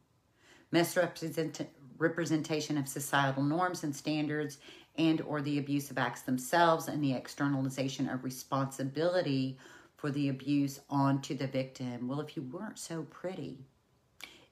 Misrepresentation 0.71 2.77
of 2.77 2.87
societal 2.87 3.43
norms 3.43 3.83
and 3.83 3.95
standards 3.95 4.57
and 4.97 5.21
or 5.21 5.41
the 5.41 5.57
abusive 5.57 5.97
acts 5.97 6.21
themselves 6.21 6.87
and 6.87 7.03
the 7.03 7.13
externalization 7.13 8.09
of 8.09 8.23
responsibility 8.23 9.57
for 9.97 10.11
the 10.11 10.29
abuse 10.29 10.79
onto 10.89 11.35
the 11.35 11.47
victim. 11.47 12.07
Well, 12.07 12.19
if 12.21 12.35
you 12.35 12.43
weren't 12.43 12.79
so 12.79 13.03
pretty, 13.03 13.59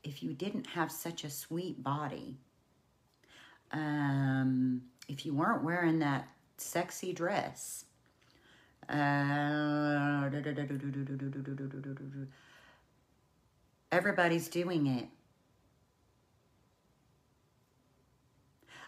if 0.04 0.24
you 0.24 0.34
didn't 0.34 0.68
have 0.68 0.92
such 0.92 1.24
a 1.24 1.30
sweet 1.30 1.84
body, 1.84 2.38
um, 3.72 4.82
if 5.08 5.26
you 5.26 5.34
weren't 5.34 5.64
wearing 5.64 6.00
that 6.00 6.28
sexy 6.58 7.14
dress. 7.14 7.86
Uh, 8.88 10.30
everybody's 13.92 14.48
doing 14.48 14.88
it. 14.88 15.08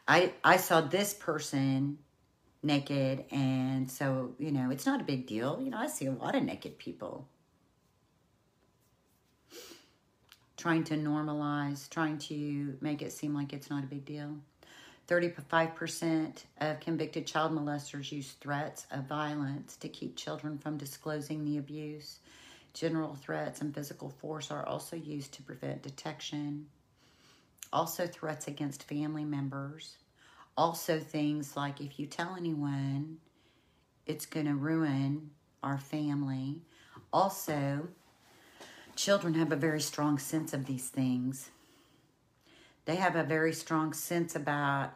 I 0.08 0.34
I 0.44 0.58
saw 0.58 0.82
this 0.82 1.14
person 1.14 2.00
naked 2.64 3.26
and 3.32 3.90
so, 3.90 4.36
you 4.38 4.52
know, 4.52 4.70
it's 4.70 4.86
not 4.86 5.02
a 5.02 5.04
big 5.04 5.26
deal. 5.26 5.60
You 5.62 5.72
know, 5.72 5.78
I 5.78 5.88
see 5.88 6.06
a 6.06 6.12
lot 6.12 6.36
of 6.36 6.44
naked 6.44 6.78
people. 6.78 7.28
Trying 10.58 10.84
to 10.86 10.96
normalize, 10.96 11.90
trying 11.90 12.20
to 12.20 12.78
make 12.82 13.02
it 13.02 13.12
seem 13.12 13.34
like 13.34 13.52
it's 13.52 13.70
not 13.70 13.84
a 13.84 13.88
big 13.88 14.06
deal. 14.06 14.38
35% 15.08 16.44
of 16.60 16.80
convicted 16.80 17.26
child 17.26 17.52
molesters 17.52 18.12
use 18.12 18.34
threats 18.40 18.86
of 18.92 19.06
violence 19.06 19.76
to 19.78 19.90
keep 19.90 20.16
children 20.16 20.58
from 20.58 20.78
disclosing 20.78 21.44
the 21.44 21.58
abuse. 21.58 22.20
General 22.74 23.16
threats 23.16 23.60
and 23.60 23.74
physical 23.74 24.10
force 24.10 24.52
are 24.52 24.66
also 24.66 24.96
used 24.96 25.34
to 25.34 25.44
prevent 25.44 25.82
detection. 25.82 26.68
Also, 27.74 28.06
threats 28.08 28.48
against 28.48 28.84
family 28.84 29.24
members. 29.24 29.98
Also, 30.58 31.00
things 31.00 31.56
like 31.56 31.80
if 31.80 32.00
you 32.00 32.06
tell 32.06 32.36
anyone, 32.36 33.18
it's 34.06 34.26
going 34.26 34.46
to 34.46 34.56
ruin 34.56 35.32
our 35.64 35.78
family. 35.78 36.62
Also, 37.14 37.88
children 38.96 39.36
have 39.36 39.52
a 39.52 39.56
very 39.56 39.82
strong 39.82 40.20
sense 40.20 40.54
of 40.54 40.66
these 40.66 40.90
things. 40.90 41.50
They 42.86 42.96
have 42.96 43.16
a 43.16 43.24
very 43.24 43.54
strong 43.54 43.94
sense 43.94 44.36
about 44.36 44.94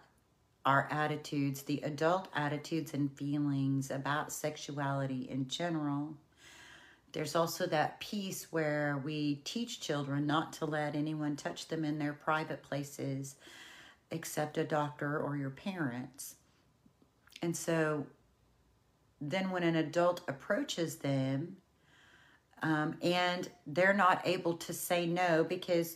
our 0.65 0.87
attitudes, 0.91 1.61
the 1.61 1.81
adult 1.81 2.27
attitudes 2.35 2.93
and 2.93 3.11
feelings 3.11 3.91
about 3.91 4.33
sexuality 4.33 5.27
in 5.29 5.47
general. 5.47 6.15
There's 7.15 7.33
also 7.33 7.65
that 7.67 8.01
piece 8.01 8.51
where 8.51 9.01
we 9.01 9.35
teach 9.45 9.79
children 9.79 10.27
not 10.27 10.51
to 10.53 10.65
let 10.65 10.95
anyone 10.95 11.37
touch 11.37 11.69
them 11.69 11.85
in 11.85 11.97
their 11.97 12.11
private 12.11 12.61
places 12.61 13.37
except 14.11 14.57
a 14.57 14.65
doctor 14.65 15.17
or 15.17 15.37
your 15.37 15.49
parents. 15.49 16.35
And 17.41 17.55
so 17.55 18.05
then 19.21 19.49
when 19.49 19.63
an 19.63 19.77
adult 19.77 20.23
approaches 20.27 20.97
them 20.97 21.55
um, 22.61 22.97
and 23.01 23.47
they're 23.65 23.93
not 23.93 24.21
able 24.25 24.57
to 24.57 24.73
say 24.73 25.05
no 25.05 25.45
because 25.45 25.95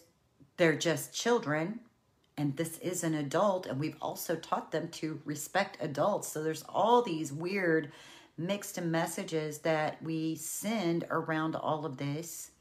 they're 0.55 0.77
just 0.77 1.13
children, 1.13 1.81
and 2.37 2.55
this 2.55 2.77
is 2.77 3.03
an 3.03 3.15
adult 3.15 3.65
and 3.65 3.77
we've 3.77 3.97
also 4.01 4.37
taught 4.37 4.71
them 4.71 4.87
to 4.87 5.19
respect 5.25 5.77
adults 5.81 6.29
so 6.29 6.41
there's 6.41 6.63
all 6.69 7.01
these 7.01 7.33
weird 7.33 7.91
mixed 8.39 8.81
messages 8.81 9.59
that 9.59 10.01
we 10.01 10.35
send 10.35 11.05
around 11.11 11.55
all 11.55 11.85
of 11.85 11.97
this. 11.97 12.51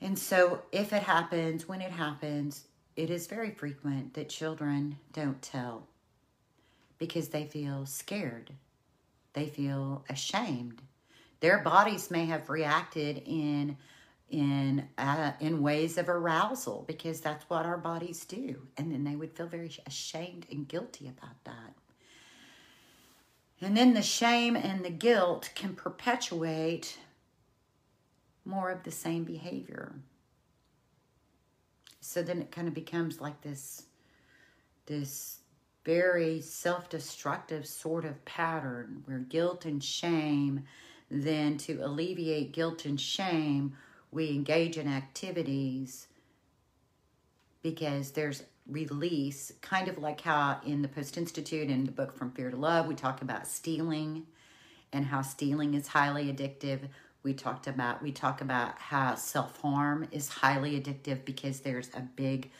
And 0.00 0.16
so 0.16 0.62
if 0.70 0.92
it 0.92 1.02
happens 1.02 1.66
when 1.66 1.80
it 1.80 1.90
happens 1.90 2.68
it 2.98 3.10
is 3.10 3.28
very 3.28 3.52
frequent 3.52 4.14
that 4.14 4.28
children 4.28 4.98
don't 5.12 5.40
tell 5.40 5.86
because 6.98 7.28
they 7.28 7.44
feel 7.44 7.86
scared. 7.86 8.50
They 9.34 9.46
feel 9.46 10.04
ashamed. 10.10 10.82
Their 11.38 11.60
bodies 11.60 12.10
may 12.10 12.26
have 12.26 12.50
reacted 12.50 13.22
in 13.24 13.76
in 14.30 14.88
uh, 14.98 15.30
in 15.38 15.62
ways 15.62 15.96
of 15.96 16.08
arousal 16.08 16.84
because 16.88 17.20
that's 17.20 17.48
what 17.48 17.64
our 17.66 17.78
bodies 17.78 18.24
do. 18.24 18.66
And 18.76 18.90
then 18.90 19.04
they 19.04 19.14
would 19.14 19.36
feel 19.36 19.46
very 19.46 19.70
ashamed 19.86 20.46
and 20.50 20.66
guilty 20.66 21.06
about 21.06 21.44
that 21.44 21.74
and 23.60 23.76
then 23.76 23.94
the 23.94 24.02
shame 24.02 24.56
and 24.56 24.84
the 24.84 24.90
guilt 24.90 25.50
can 25.54 25.74
perpetuate 25.74 26.98
more 28.44 28.70
of 28.70 28.84
the 28.84 28.90
same 28.90 29.24
behavior. 29.24 29.94
So 32.00 32.22
then 32.22 32.40
it 32.40 32.50
kind 32.50 32.68
of 32.68 32.74
becomes 32.74 33.20
like 33.20 33.42
this 33.42 33.84
this 34.86 35.40
very 35.84 36.40
self-destructive 36.40 37.66
sort 37.66 38.04
of 38.04 38.24
pattern 38.24 39.02
where 39.04 39.18
guilt 39.18 39.66
and 39.66 39.84
shame 39.84 40.64
then 41.10 41.58
to 41.58 41.80
alleviate 41.80 42.52
guilt 42.52 42.84
and 42.86 43.00
shame 43.00 43.74
we 44.10 44.30
engage 44.30 44.78
in 44.78 44.88
activities 44.88 46.08
because 47.62 48.12
there's 48.12 48.44
release, 48.68 49.52
kind 49.62 49.88
of 49.88 49.98
like 49.98 50.20
how 50.20 50.60
in 50.64 50.82
the 50.82 50.88
Post 50.88 51.16
Institute 51.16 51.68
and 51.68 51.86
the 51.86 51.92
book 51.92 52.16
From 52.16 52.30
Fear 52.32 52.50
to 52.50 52.56
Love, 52.56 52.86
we 52.86 52.94
talk 52.94 53.22
about 53.22 53.46
stealing 53.46 54.26
and 54.92 55.06
how 55.06 55.22
stealing 55.22 55.74
is 55.74 55.88
highly 55.88 56.32
addictive. 56.32 56.88
We 57.22 57.34
talked 57.34 57.66
about 57.66 58.02
we 58.02 58.12
talk 58.12 58.40
about 58.40 58.78
how 58.78 59.14
self-harm 59.14 60.08
is 60.12 60.28
highly 60.28 60.80
addictive 60.80 61.24
because 61.24 61.60
there's 61.60 61.90
a 61.94 62.00
big 62.00 62.50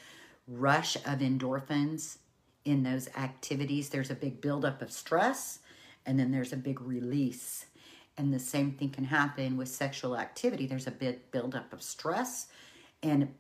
rush 0.47 0.97
of 0.97 1.21
endorphins 1.21 2.18
in 2.64 2.83
those 2.83 3.09
activities. 3.16 3.90
There's 3.90 4.11
a 4.11 4.14
big 4.14 4.40
buildup 4.40 4.83
of 4.83 4.90
stress 4.90 5.61
and 6.07 6.18
then 6.18 6.33
there's 6.33 6.53
a 6.53 6.57
big 6.57 6.81
release 6.81 7.66
and 8.18 8.35
the 8.35 8.38
same 8.38 8.73
thing 8.73 8.90
can 8.90 9.05
happen 9.05 9.57
with 9.57 9.68
sexual 9.68 10.18
activity. 10.18 10.66
There's 10.66 10.88
a 10.88 10.92
big 10.92 11.31
buildup 11.31 11.73
of 11.73 11.83
stress. 11.83 12.49
And 13.03 13.35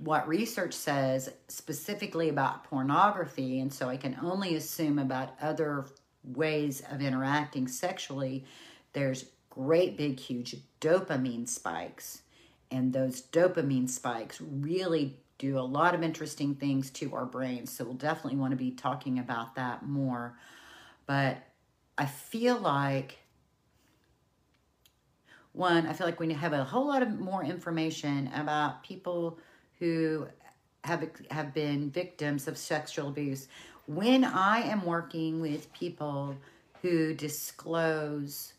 what 0.00 0.28
research 0.28 0.74
says 0.74 1.32
specifically 1.48 2.28
about 2.28 2.64
pornography, 2.64 3.60
and 3.60 3.72
so 3.72 3.88
I 3.88 3.96
can 3.96 4.16
only 4.22 4.56
assume 4.56 4.98
about 4.98 5.34
other 5.40 5.86
ways 6.24 6.82
of 6.90 7.00
interacting 7.00 7.68
sexually, 7.68 8.44
there's 8.92 9.26
great 9.50 9.96
big 9.96 10.18
huge 10.20 10.56
dopamine 10.80 11.48
spikes. 11.48 12.22
And 12.70 12.92
those 12.92 13.22
dopamine 13.22 13.88
spikes 13.88 14.40
really 14.40 15.20
do 15.38 15.58
a 15.58 15.60
lot 15.60 15.94
of 15.94 16.02
interesting 16.02 16.54
things 16.54 16.90
to 16.90 17.14
our 17.14 17.26
brains. 17.26 17.70
So 17.70 17.84
we'll 17.84 17.94
definitely 17.94 18.38
want 18.38 18.52
to 18.52 18.56
be 18.56 18.70
talking 18.70 19.18
about 19.18 19.54
that 19.54 19.86
more. 19.86 20.36
But 21.06 21.38
I 21.96 22.06
feel 22.06 22.58
like 22.58 23.18
one, 25.52 25.86
I 25.86 25.92
feel 25.92 26.06
like 26.06 26.20
we 26.20 26.32
have 26.32 26.52
a 26.52 26.64
whole 26.64 26.86
lot 26.86 27.02
of 27.02 27.18
more 27.18 27.44
information 27.44 28.30
about 28.34 28.82
people 28.82 29.38
who 29.78 30.26
have 30.84 31.08
have 31.30 31.52
been 31.52 31.90
victims 31.90 32.48
of 32.48 32.56
sexual 32.56 33.08
abuse. 33.08 33.48
When 33.86 34.24
I 34.24 34.60
am 34.60 34.84
working 34.84 35.40
with 35.40 35.72
people 35.72 36.36
who 36.82 37.14
disclose, 37.14 38.54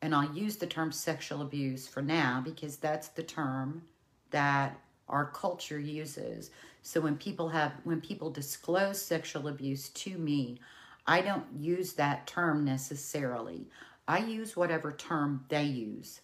and 0.00 0.14
I'll 0.14 0.32
use 0.32 0.56
the 0.56 0.66
term 0.66 0.92
sexual 0.92 1.42
abuse 1.42 1.86
for 1.86 2.02
now 2.02 2.42
because 2.44 2.76
that's 2.76 3.08
the 3.08 3.22
term 3.22 3.82
that 4.30 4.78
our 5.08 5.26
culture 5.26 5.78
uses. 5.78 6.50
So 6.82 7.00
when 7.00 7.16
people 7.16 7.48
have 7.50 7.72
when 7.84 8.00
people 8.00 8.30
disclose 8.30 9.00
sexual 9.00 9.48
abuse 9.48 9.88
to 9.90 10.16
me, 10.18 10.60
I 11.06 11.20
don't 11.20 11.46
use 11.58 11.92
that 11.94 12.26
term 12.26 12.64
necessarily. 12.64 13.66
I 14.08 14.18
use 14.18 14.56
whatever 14.56 14.92
term 14.92 15.44
they 15.48 15.64
use. 15.64 16.20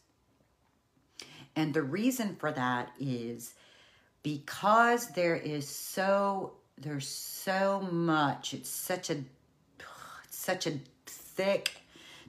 And 1.54 1.74
the 1.74 1.82
reason 1.82 2.36
for 2.36 2.52
that 2.52 2.92
is 2.98 3.54
because 4.22 5.08
there 5.08 5.36
is 5.36 5.68
so 5.68 6.52
there's 6.76 7.08
so 7.08 7.80
much 7.90 8.54
it's 8.54 8.70
such 8.70 9.10
a 9.10 9.16
it's 10.24 10.38
such 10.38 10.66
a 10.66 10.78
thick 11.06 11.72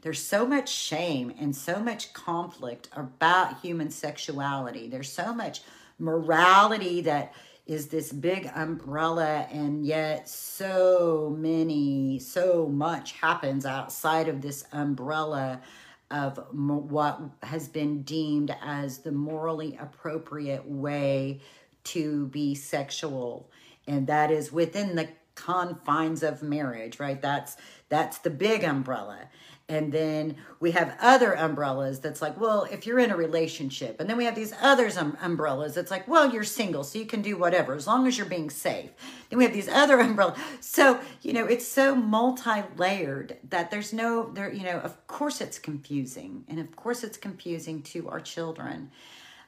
there's 0.01 0.25
so 0.25 0.45
much 0.45 0.69
shame 0.69 1.33
and 1.39 1.55
so 1.55 1.79
much 1.79 2.13
conflict 2.13 2.87
about 2.95 3.59
human 3.59 3.89
sexuality. 3.89 4.87
There's 4.87 5.11
so 5.11 5.33
much 5.33 5.61
morality 5.97 7.01
that 7.01 7.33
is 7.65 7.87
this 7.87 8.11
big 8.11 8.49
umbrella 8.55 9.47
and 9.51 9.85
yet 9.85 10.27
so 10.27 11.35
many 11.37 12.17
so 12.17 12.67
much 12.67 13.11
happens 13.11 13.65
outside 13.65 14.27
of 14.27 14.41
this 14.41 14.63
umbrella 14.71 15.61
of 16.09 16.39
what 16.51 17.21
has 17.43 17.67
been 17.67 18.01
deemed 18.01 18.55
as 18.63 18.99
the 18.99 19.11
morally 19.11 19.77
appropriate 19.79 20.65
way 20.65 21.41
to 21.89 22.27
be 22.27 22.55
sexual 22.55 23.49
and 23.87 24.07
that 24.07 24.31
is 24.31 24.51
within 24.51 24.95
the 24.95 25.07
confines 25.35 26.23
of 26.23 26.43
marriage 26.43 26.99
right 26.99 27.21
that's 27.21 27.55
that's 27.89 28.17
the 28.19 28.29
big 28.29 28.63
umbrella 28.63 29.29
and 29.69 29.91
then 29.91 30.35
we 30.59 30.71
have 30.71 30.97
other 30.99 31.33
umbrellas 31.33 31.99
that's 31.99 32.23
like, 32.23 32.41
well, 32.41 32.63
if 32.63 32.87
you're 32.87 32.97
in 32.97 33.11
a 33.11 33.15
relationship. 33.15 33.99
And 33.99 34.09
then 34.09 34.17
we 34.17 34.25
have 34.25 34.33
these 34.33 34.51
other 34.59 34.89
um, 34.97 35.15
umbrellas 35.21 35.75
that's 35.75 35.91
like, 35.91 36.07
well, 36.07 36.33
you're 36.33 36.43
single, 36.43 36.83
so 36.83 36.97
you 36.97 37.05
can 37.05 37.21
do 37.21 37.37
whatever 37.37 37.75
as 37.75 37.85
long 37.85 38.07
as 38.07 38.17
you're 38.17 38.25
being 38.25 38.49
safe. 38.49 38.89
Then 39.29 39.37
we 39.37 39.45
have 39.45 39.53
these 39.53 39.69
other 39.69 39.99
umbrellas. 39.99 40.39
So, 40.59 40.99
you 41.21 41.33
know, 41.33 41.45
it's 41.45 41.67
so 41.67 41.93
multi 41.93 42.63
layered 42.77 43.37
that 43.49 43.69
there's 43.69 43.93
no, 43.93 44.31
there, 44.31 44.51
you 44.51 44.63
know, 44.63 44.79
of 44.79 45.05
course 45.05 45.39
it's 45.39 45.59
confusing. 45.59 46.45
And 46.47 46.59
of 46.59 46.75
course 46.75 47.03
it's 47.03 47.17
confusing 47.17 47.83
to 47.83 48.09
our 48.09 48.19
children. 48.19 48.89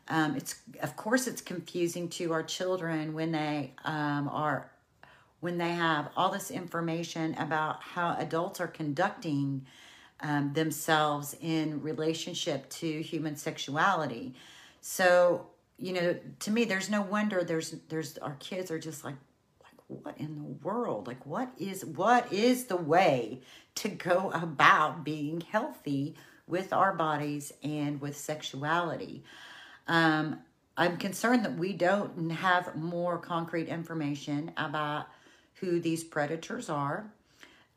Um, 0.08 0.36
it's, 0.36 0.56
of 0.82 0.96
course, 0.96 1.28
it's 1.28 1.42
confusing 1.42 2.10
to 2.10 2.34
our 2.34 2.44
children 2.44 3.14
when 3.14 3.32
they 3.32 3.74
um, 3.86 4.28
are 4.30 4.72
when 5.42 5.58
they 5.58 5.72
have 5.72 6.10
all 6.16 6.30
this 6.30 6.52
information 6.52 7.34
about 7.40 7.82
how 7.82 8.16
adults 8.20 8.62
are 8.62 8.68
conducting 8.68 9.66
um, 10.22 10.54
themselves 10.54 11.36
in 11.42 11.82
relationship 11.82 12.70
to 12.70 13.02
human 13.02 13.36
sexuality. 13.36 14.36
So, 14.82 15.48
you 15.78 15.94
know, 15.94 16.16
to 16.42 16.52
me, 16.52 16.66
there's 16.66 16.90
no 16.90 17.02
wonder 17.02 17.44
there's 17.44 17.72
there's 17.90 18.18
our 18.20 18.36
kids 18.40 18.70
are 18.70 18.80
just 18.80 19.04
like 19.04 19.16
like 19.64 20.04
what 20.04 20.18
in 20.18 20.36
the 20.36 20.68
world? 20.68 21.08
Like 21.08 21.26
what 21.26 21.52
is 21.58 21.84
what 21.84 22.32
is 22.32 22.66
the 22.66 22.78
way 22.78 23.42
to 23.76 23.90
go 23.90 24.32
about 24.34 25.04
being 25.04 25.42
healthy 25.42 26.16
with 26.48 26.72
our 26.72 26.94
bodies 26.94 27.52
and 27.64 28.00
with 28.00 28.16
sexuality? 28.16 29.24
Um, 29.88 30.40
I'm 30.78 30.98
concerned 30.98 31.46
that 31.46 31.58
we 31.58 31.74
don't 31.74 32.30
have 32.30 32.76
more 32.76 33.18
concrete 33.18 33.68
information 33.68 34.52
about 34.58 35.08
who 35.56 35.80
these 35.80 36.04
predators 36.04 36.70
are 36.70 37.12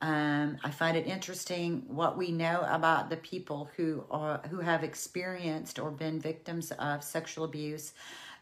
um, 0.04 0.58
I 0.62 0.70
find 0.70 0.98
it 0.98 1.06
interesting 1.06 1.84
what 1.88 2.18
we 2.18 2.30
know 2.30 2.62
about 2.68 3.08
the 3.08 3.16
people 3.16 3.70
who 3.74 4.04
are 4.10 4.42
who 4.50 4.58
have 4.58 4.84
experienced 4.84 5.78
or 5.78 5.90
been 5.90 6.20
victims 6.20 6.72
of 6.72 7.02
sexual 7.02 7.46
abuse. 7.46 7.94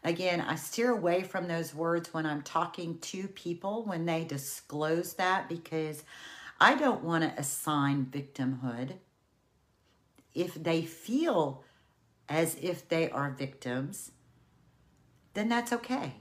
Again, 0.03 0.41
I 0.41 0.55
steer 0.55 0.91
away 0.91 1.23
from 1.23 1.47
those 1.47 1.73
words 1.73 2.13
when 2.13 2.25
I'm 2.25 2.41
talking 2.41 2.97
to 2.99 3.29
people 3.29 3.85
when 3.85 4.05
they 4.05 4.25
disclose 4.25 5.13
that 5.13 5.47
because 5.47 6.03
I 6.59 6.75
don't 6.75 7.01
want 7.01 7.23
to 7.23 7.39
assign 7.39 8.07
victimhood. 8.11 8.95
If 10.35 10.55
they 10.55 10.81
feel 10.81 11.63
as 12.29 12.55
if 12.61 12.87
they 12.87 13.09
are 13.09 13.31
victims, 13.31 14.11
then 15.33 15.49
that's 15.49 15.73
okay. 15.73 16.15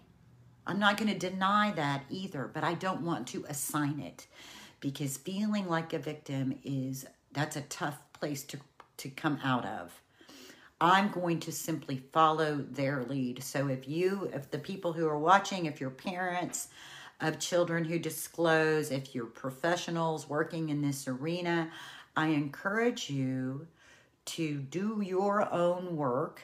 I'm 0.66 0.78
not 0.78 0.96
going 0.96 1.12
to 1.12 1.18
deny 1.18 1.72
that 1.72 2.04
either, 2.08 2.50
but 2.52 2.64
I 2.64 2.74
don't 2.74 3.02
want 3.02 3.26
to 3.28 3.44
assign 3.48 4.00
it 4.00 4.26
because 4.80 5.16
feeling 5.16 5.68
like 5.68 5.92
a 5.92 5.98
victim 5.98 6.58
is 6.64 7.06
that's 7.32 7.56
a 7.56 7.62
tough 7.62 7.98
place 8.12 8.42
to 8.44 8.58
to 8.98 9.08
come 9.08 9.38
out 9.42 9.64
of. 9.64 10.00
I'm 10.80 11.10
going 11.10 11.40
to 11.40 11.52
simply 11.52 12.02
follow 12.12 12.56
their 12.56 13.04
lead. 13.04 13.42
So 13.42 13.68
if 13.68 13.88
you 13.88 14.30
if 14.32 14.50
the 14.50 14.58
people 14.58 14.92
who 14.92 15.08
are 15.08 15.18
watching, 15.18 15.66
if 15.66 15.80
you're 15.80 15.90
parents 15.90 16.68
of 17.20 17.38
children 17.38 17.84
who 17.84 17.98
disclose, 17.98 18.90
if 18.90 19.14
you're 19.14 19.26
professionals 19.26 20.28
working 20.28 20.68
in 20.68 20.82
this 20.82 21.06
arena, 21.08 21.70
I 22.16 22.28
encourage 22.28 23.08
you 23.08 23.66
to 24.24 24.58
do 24.58 25.02
your 25.04 25.52
own 25.52 25.96
work 25.96 26.42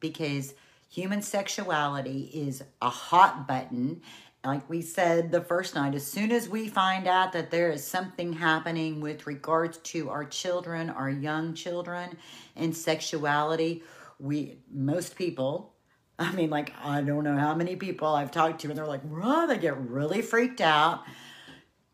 because 0.00 0.54
human 0.88 1.22
sexuality 1.22 2.30
is 2.32 2.62
a 2.82 2.90
hot 2.90 3.46
button 3.48 4.02
like 4.44 4.68
we 4.68 4.82
said 4.82 5.30
the 5.30 5.40
first 5.40 5.74
night, 5.74 5.94
as 5.94 6.06
soon 6.06 6.30
as 6.30 6.48
we 6.48 6.68
find 6.68 7.08
out 7.08 7.32
that 7.32 7.50
there 7.50 7.70
is 7.70 7.86
something 7.86 8.34
happening 8.34 9.00
with 9.00 9.26
regards 9.26 9.78
to 9.78 10.10
our 10.10 10.24
children, 10.24 10.90
our 10.90 11.08
young 11.08 11.54
children, 11.54 12.18
and 12.54 12.76
sexuality, 12.76 13.82
we, 14.18 14.58
most 14.70 15.16
people, 15.16 15.72
I 16.18 16.30
mean, 16.32 16.50
like, 16.50 16.72
I 16.82 17.00
don't 17.00 17.24
know 17.24 17.38
how 17.38 17.54
many 17.54 17.74
people 17.76 18.08
I've 18.08 18.30
talked 18.30 18.60
to, 18.60 18.68
and 18.68 18.76
they're 18.76 18.86
like, 18.86 19.00
"Run!" 19.04 19.48
they 19.48 19.58
get 19.58 19.78
really 19.78 20.22
freaked 20.22 20.60
out. 20.60 21.02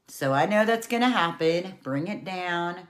So 0.09 0.33
I 0.33 0.47
know 0.47 0.65
that's 0.65 0.89
going 0.89 1.03
to 1.03 1.09
happen. 1.09 1.75
Bring 1.83 2.09
it 2.09 2.25
down. 2.25 2.89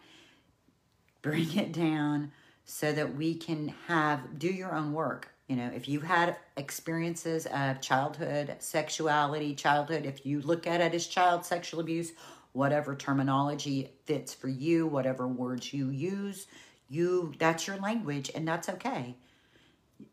Bring 1.22 1.56
it 1.56 1.72
down 1.72 2.33
so 2.64 2.92
that 2.92 3.16
we 3.16 3.35
can 3.35 3.74
have 3.88 4.38
do 4.38 4.48
your 4.48 4.74
own 4.74 4.92
work. 4.92 5.33
You 5.48 5.56
know, 5.56 5.70
if 5.74 5.88
you've 5.88 6.04
had 6.04 6.37
experiences 6.56 7.46
of 7.46 7.80
childhood 7.80 8.54
sexuality, 8.61 9.54
childhood, 9.54 10.06
if 10.06 10.24
you 10.24 10.40
look 10.40 10.66
at 10.66 10.80
it 10.80 10.94
as 10.94 11.06
child 11.09 11.44
sexual 11.44 11.80
abuse, 11.80 12.12
whatever 12.52 12.94
terminology 12.94 13.90
fits 14.04 14.33
for 14.33 14.48
you, 14.48 14.87
whatever 14.87 15.26
words 15.26 15.72
you 15.72 15.90
use, 15.90 16.46
you 16.88 17.33
that's 17.38 17.66
your 17.66 17.78
language 17.78 18.30
and 18.35 18.46
that's 18.46 18.68
okay. 18.68 19.16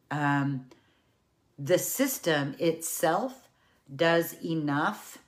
Um, 0.09 0.65
the 1.59 1.77
system 1.77 2.55
itself 2.59 3.47
does 3.95 4.35
enough 4.43 5.19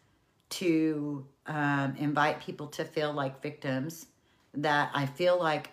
to 0.49 1.25
um, 1.45 1.95
invite 1.97 2.41
people 2.41 2.67
to 2.67 2.83
feel 2.83 3.13
like 3.13 3.41
victims 3.41 4.07
that 4.61 4.91
I 4.93 5.05
feel 5.05 5.39
like 5.39 5.71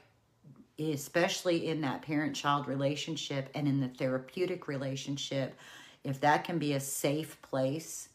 especially 0.79 1.69
in 1.69 1.81
that 1.81 2.03
parent-child 2.03 2.69
relationship 2.69 3.49
and 3.55 3.67
in 3.67 3.81
the 3.81 3.89
therapeutic 3.89 4.69
relationship 4.69 5.55
if 6.05 6.21
that 6.21 6.45
can 6.45 6.59
be 6.59 6.75
a 6.75 6.81
safe 6.81 7.41
place 7.43 8.11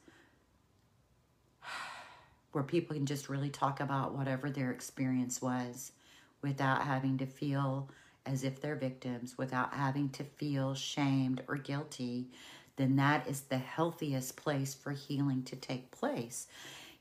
where 2.52 2.64
people 2.64 2.96
can 2.96 3.06
just 3.06 3.30
really 3.30 3.50
talk 3.50 3.80
about 3.80 4.16
whatever 4.16 4.50
their 4.50 4.72
experience 4.72 5.42
was 5.42 5.92
without 6.42 6.84
having 6.84 7.18
to 7.18 7.26
feel 7.26 7.90
as 8.26 8.44
if 8.44 8.62
they're 8.62 8.76
victims, 8.76 9.38
without 9.38 9.74
having 9.74 10.10
to 10.10 10.24
feel 10.24 10.74
shamed 10.76 11.42
or 11.48 11.56
guilty, 11.56 12.30
then 12.76 12.96
that 12.96 13.28
is 13.28 13.42
the 13.42 13.58
healthiest 13.58 14.36
place 14.38 14.74
for 14.74 14.92
healing 14.92 15.44
to 15.44 15.56
take 15.56 15.92
place. 15.92 16.48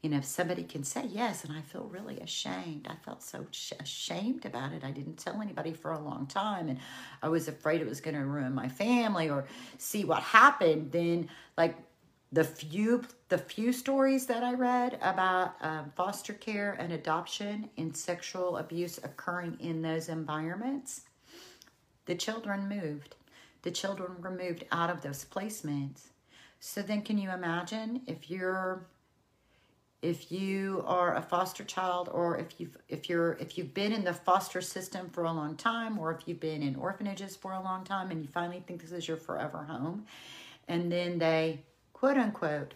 You 0.03 0.09
know, 0.09 0.17
if 0.17 0.25
somebody 0.25 0.63
can 0.63 0.83
say 0.83 1.05
yes, 1.07 1.45
and 1.45 1.55
I 1.55 1.61
feel 1.61 1.85
really 1.85 2.21
ashamed. 2.21 2.89
I 2.89 2.95
felt 3.05 3.23
so 3.23 3.47
ashamed 3.79 4.47
about 4.47 4.73
it. 4.73 4.83
I 4.83 4.93
didn't 4.93 5.19
tell 5.19 5.43
anybody 5.43 5.75
for 5.75 5.93
a 5.93 5.99
long 5.99 6.27
time, 6.27 6.71
and 6.71 6.79
I 7.23 7.29
was 7.29 7.49
afraid 7.49 7.83
it 7.83 7.89
was 7.89 8.01
going 8.01 8.17
to 8.17 8.25
ruin 8.25 8.55
my 8.55 8.69
family 8.69 9.29
or 9.29 9.45
see 9.77 10.07
what 10.07 10.23
happened. 10.23 10.93
Then, 10.93 11.29
like 11.59 11.77
the 12.33 12.45
few 12.45 13.05
the 13.29 13.37
few 13.37 13.73
stories 13.75 14.25
that 14.27 14.43
I 14.43 14.55
read 14.55 14.99
about 15.03 15.57
um, 15.61 15.93
foster 15.95 16.33
care 16.33 16.73
and 16.81 16.93
adoption 16.93 17.69
and 17.77 17.95
sexual 17.95 18.57
abuse 18.57 18.99
occurring 19.05 19.59
in 19.61 19.83
those 19.83 20.09
environments, 20.09 21.03
the 22.07 22.15
children 22.15 22.69
moved. 22.69 23.17
The 23.63 23.71
children 23.71 24.23
were 24.23 24.31
moved 24.31 24.65
out 24.73 24.89
of 24.89 25.03
those 25.03 25.27
placements. 25.27 26.07
So 26.59 26.81
then, 26.81 27.03
can 27.03 27.19
you 27.19 27.31
imagine 27.31 28.01
if 28.07 28.31
you're 28.31 28.87
if 30.03 30.33
you 30.33 30.83
are 30.87 31.15
a 31.17 31.23
foster 31.23 31.65
child 31.65 32.09
or 32.13 32.39
if 32.39 32.59
you've 32.59 32.77
if 32.89 33.09
you're 33.09 33.33
if 33.35 33.59
you've 33.59 33.75
been 33.75 33.93
in 33.93 34.05
the 34.05 34.15
foster 34.15 34.61
system 34.61 35.11
for 35.11 35.25
a 35.25 35.33
long 35.33 35.57
time 35.57 35.99
or 35.99 36.11
if 36.13 36.27
you've 36.27 36.41
been 36.41 36.63
in 36.63 36.75
orphanages 36.77 37.37
for 37.37 37.53
a 37.53 37.63
long 37.63 37.85
time 37.85 38.11
and 38.11 38.23
you 38.23 38.29
finally 38.29 38.63
think 38.67 38.81
this 38.81 38.93
is 38.93 39.07
your 39.07 39.17
forever 39.17 39.65
home 39.65 40.07
and 40.69 40.91
then 40.91 41.19
they 41.19 41.61
quote 41.93 42.17
unquote, 42.17 42.75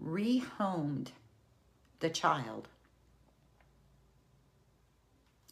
rehomed 0.00 1.08
the 1.98 2.10
child. 2.10 2.68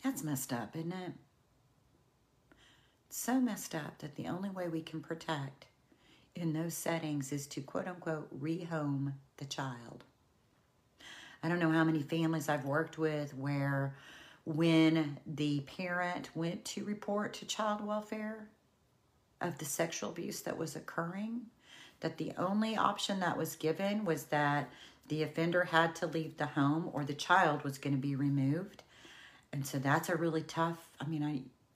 That's 0.05 0.23
messed 0.23 0.53
up, 0.53 0.77
isn't 0.77 0.93
it? 0.93 1.13
so 3.13 3.41
messed 3.41 3.75
up 3.75 3.99
that 3.99 4.15
the 4.15 4.29
only 4.29 4.49
way 4.49 4.69
we 4.69 4.81
can 4.81 5.01
protect 5.01 5.67
in 6.35 6.53
those 6.53 6.75
settings 6.75 7.33
is 7.33 7.47
to 7.49 7.61
quote 7.61 7.89
unquote 7.89 8.41
rehome 8.41 9.13
the 9.39 9.45
child. 9.45 10.05
I 11.43 11.49
don't 11.49 11.59
know 11.59 11.71
how 11.71 11.85
many 11.85 12.03
families 12.03 12.49
I've 12.49 12.65
worked 12.65 12.99
with 12.99 13.35
where 13.35 13.95
when 14.45 15.19
the 15.27 15.61
parent 15.61 16.31
went 16.35 16.65
to 16.67 16.85
report 16.85 17.35
to 17.35 17.47
child 17.47 17.85
welfare 17.85 18.49
of 19.41 19.59
the 19.59 19.65
sexual 19.65 20.11
abuse 20.11 20.41
that 20.43 20.59
was 20.59 20.77
occurring, 20.77 21.43
that 22.01 22.19
the 22.19 22.33
only 22.37 22.77
option 22.77 23.21
that 23.21 23.39
was 23.39 23.57
given 23.57 24.05
was 24.05 24.25
that 24.25 24.71
the 25.09 25.23
offender 25.23 25.65
had 25.65 25.95
to 25.97 26.07
leave 26.07 26.37
the 26.37 26.47
home 26.47 26.91
or 26.93 27.05
the 27.05 27.15
child 27.15 27.63
was 27.63 27.79
going 27.79 27.95
to 27.95 28.01
be 28.01 28.15
removed. 28.15 28.83
And 29.53 29.67
so 29.67 29.79
that's 29.79 30.09
a 30.09 30.17
really 30.17 30.43
tough, 30.43 30.89
I 31.01 31.07
mean, 31.07 31.23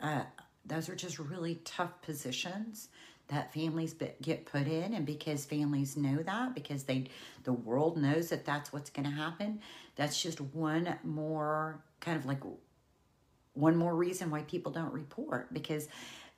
I, 0.00 0.06
uh, 0.06 0.24
those 0.64 0.88
are 0.88 0.94
just 0.94 1.18
really 1.18 1.56
tough 1.64 2.00
positions 2.02 2.88
that 3.28 3.52
families 3.52 3.94
get 4.20 4.44
put 4.44 4.66
in 4.66 4.94
and 4.94 5.06
because 5.06 5.44
families 5.44 5.96
know 5.96 6.22
that 6.22 6.54
because 6.54 6.84
they 6.84 7.04
the 7.44 7.52
world 7.52 7.96
knows 7.96 8.28
that 8.28 8.44
that's 8.44 8.72
what's 8.72 8.90
going 8.90 9.08
to 9.08 9.14
happen 9.14 9.60
that's 9.96 10.20
just 10.22 10.40
one 10.40 10.98
more 11.02 11.80
kind 12.00 12.16
of 12.16 12.26
like 12.26 12.40
one 13.54 13.76
more 13.76 13.94
reason 13.94 14.30
why 14.30 14.42
people 14.42 14.70
don't 14.70 14.92
report 14.92 15.52
because 15.54 15.88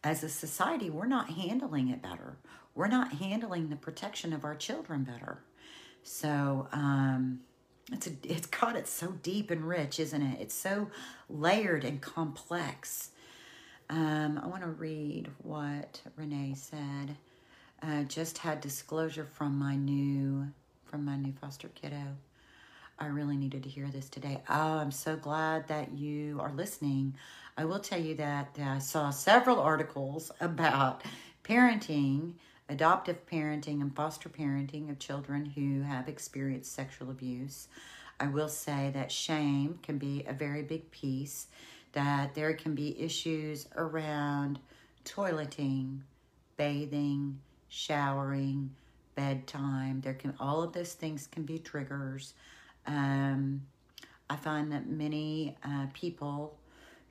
as 0.05 0.23
a 0.23 0.29
society 0.29 0.91
we're 0.91 1.07
not 1.07 1.31
handling 1.31 1.89
it 1.89 2.01
better 2.03 2.37
we're 2.77 2.87
not 2.89 3.15
handling 3.15 3.71
the 3.71 3.77
protection 3.77 4.33
of 4.33 4.45
our 4.45 4.55
children 4.55 5.03
better. 5.03 5.39
So 6.05 6.69
um, 6.73 7.41
it's 7.91 8.07
a, 8.07 8.11
it's 8.23 8.47
God, 8.47 8.77
it's 8.77 8.91
so 8.91 9.13
deep 9.23 9.51
and 9.51 9.67
rich, 9.67 9.99
isn't 9.99 10.23
it? 10.23 10.41
It's 10.41 10.55
so 10.55 10.91
layered 11.29 11.85
and 11.85 12.01
complex. 12.01 13.11
Um, 13.89 14.41
I 14.43 14.47
want 14.47 14.63
to 14.63 14.69
read 14.69 15.31
what 15.43 16.01
Renee 16.17 16.55
said. 16.57 17.17
Uh, 17.83 18.03
just 18.05 18.39
had 18.39 18.61
disclosure 18.61 19.25
from 19.25 19.59
my 19.59 19.77
new 19.77 20.49
from 20.85 21.05
my 21.05 21.17
new 21.17 21.33
foster 21.33 21.69
kiddo. 21.69 22.17
I 22.99 23.07
really 23.07 23.37
needed 23.37 23.63
to 23.65 23.69
hear 23.69 23.89
this 23.89 24.09
today. 24.09 24.41
Oh, 24.49 24.79
I'm 24.79 24.91
so 24.91 25.17
glad 25.17 25.69
that 25.69 25.93
you 25.93 26.39
are 26.41 26.53
listening. 26.53 27.15
I 27.59 27.65
will 27.65 27.81
tell 27.81 28.01
you 28.01 28.15
that 28.15 28.57
I 28.63 28.79
saw 28.79 29.11
several 29.11 29.61
articles 29.61 30.33
about 30.41 31.03
parenting 31.45 32.35
adoptive 32.69 33.27
parenting 33.27 33.81
and 33.81 33.95
foster 33.95 34.29
parenting 34.29 34.91
of 34.91 34.99
children 34.99 35.45
who 35.45 35.83
have 35.83 36.09
experienced 36.09 36.73
sexual 36.73 37.11
abuse. 37.11 37.69
I 38.19 38.27
will 38.27 38.49
say 38.49 38.91
that 38.95 39.13
shame 39.13 39.79
can 39.83 39.99
be 39.99 40.25
a 40.27 40.33
very 40.33 40.63
big 40.63 40.91
piece, 40.91 41.47
that 41.97 42.35
there 42.35 42.53
can 42.53 42.75
be 42.75 43.01
issues 43.01 43.67
around 43.75 44.59
toileting, 45.07 46.01
bathing, 46.59 47.41
showering, 47.69 48.71
bedtime. 49.15 50.03
There 50.03 50.13
can 50.13 50.35
all 50.39 50.63
of 50.63 50.75
those 50.75 50.93
things 50.93 51.27
can 51.27 51.45
be 51.45 51.59
triggers. 51.59 52.35
Um, 52.87 53.63
I 54.29 54.37
find 54.37 54.71
that 54.73 54.91
many 54.91 55.57
uh, 55.65 55.87
people 55.95 56.59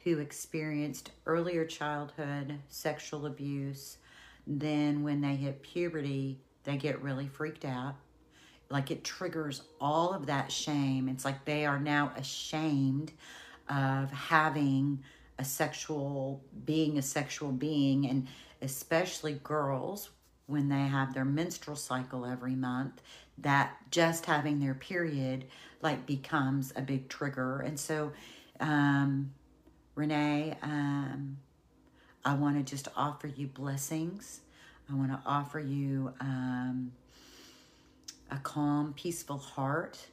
who 0.03 0.19
experienced 0.19 1.09
earlier 1.25 1.65
childhood 1.65 2.59
sexual 2.69 3.25
abuse 3.25 3.97
then 4.45 5.01
when 5.01 5.21
they 5.21 5.35
hit 5.35 5.63
puberty, 5.63 6.37
they 6.63 6.77
get 6.77 7.01
really 7.01 7.27
freaked 7.27 7.65
out. 7.65 7.95
Like 8.69 8.91
it 8.91 9.03
triggers 9.03 9.63
all 9.81 10.13
of 10.13 10.27
that 10.27 10.51
shame. 10.51 11.09
It's 11.09 11.25
like 11.25 11.43
they 11.45 11.65
are 11.65 11.79
now 11.79 12.11
ashamed 12.15 13.11
of 13.69 14.11
having 14.11 15.03
a 15.37 15.45
sexual, 15.45 16.43
being 16.65 16.97
a 16.97 17.01
sexual 17.01 17.51
being, 17.51 18.07
and 18.07 18.27
especially 18.61 19.39
girls 19.43 20.09
when 20.47 20.69
they 20.69 20.75
have 20.75 21.13
their 21.13 21.25
menstrual 21.25 21.75
cycle 21.75 22.25
every 22.25 22.55
month, 22.55 23.01
that 23.39 23.75
just 23.91 24.25
having 24.25 24.59
their 24.59 24.75
period 24.75 25.45
like 25.81 26.05
becomes 26.05 26.71
a 26.75 26.81
big 26.81 27.09
trigger. 27.09 27.59
And 27.59 27.79
so, 27.79 28.11
um, 28.59 29.33
Renee, 29.95 30.55
um, 30.61 31.37
I 32.23 32.33
want 32.35 32.57
to 32.57 32.63
just 32.63 32.87
offer 32.95 33.27
you 33.27 33.47
blessings. 33.47 34.41
I 34.89 34.93
want 34.95 35.11
to 35.11 35.19
offer 35.25 35.59
you 35.59 36.13
um, 36.19 36.91
a 38.31 38.37
calm, 38.37 38.93
peaceful 38.93 39.37
heart. 39.37 40.07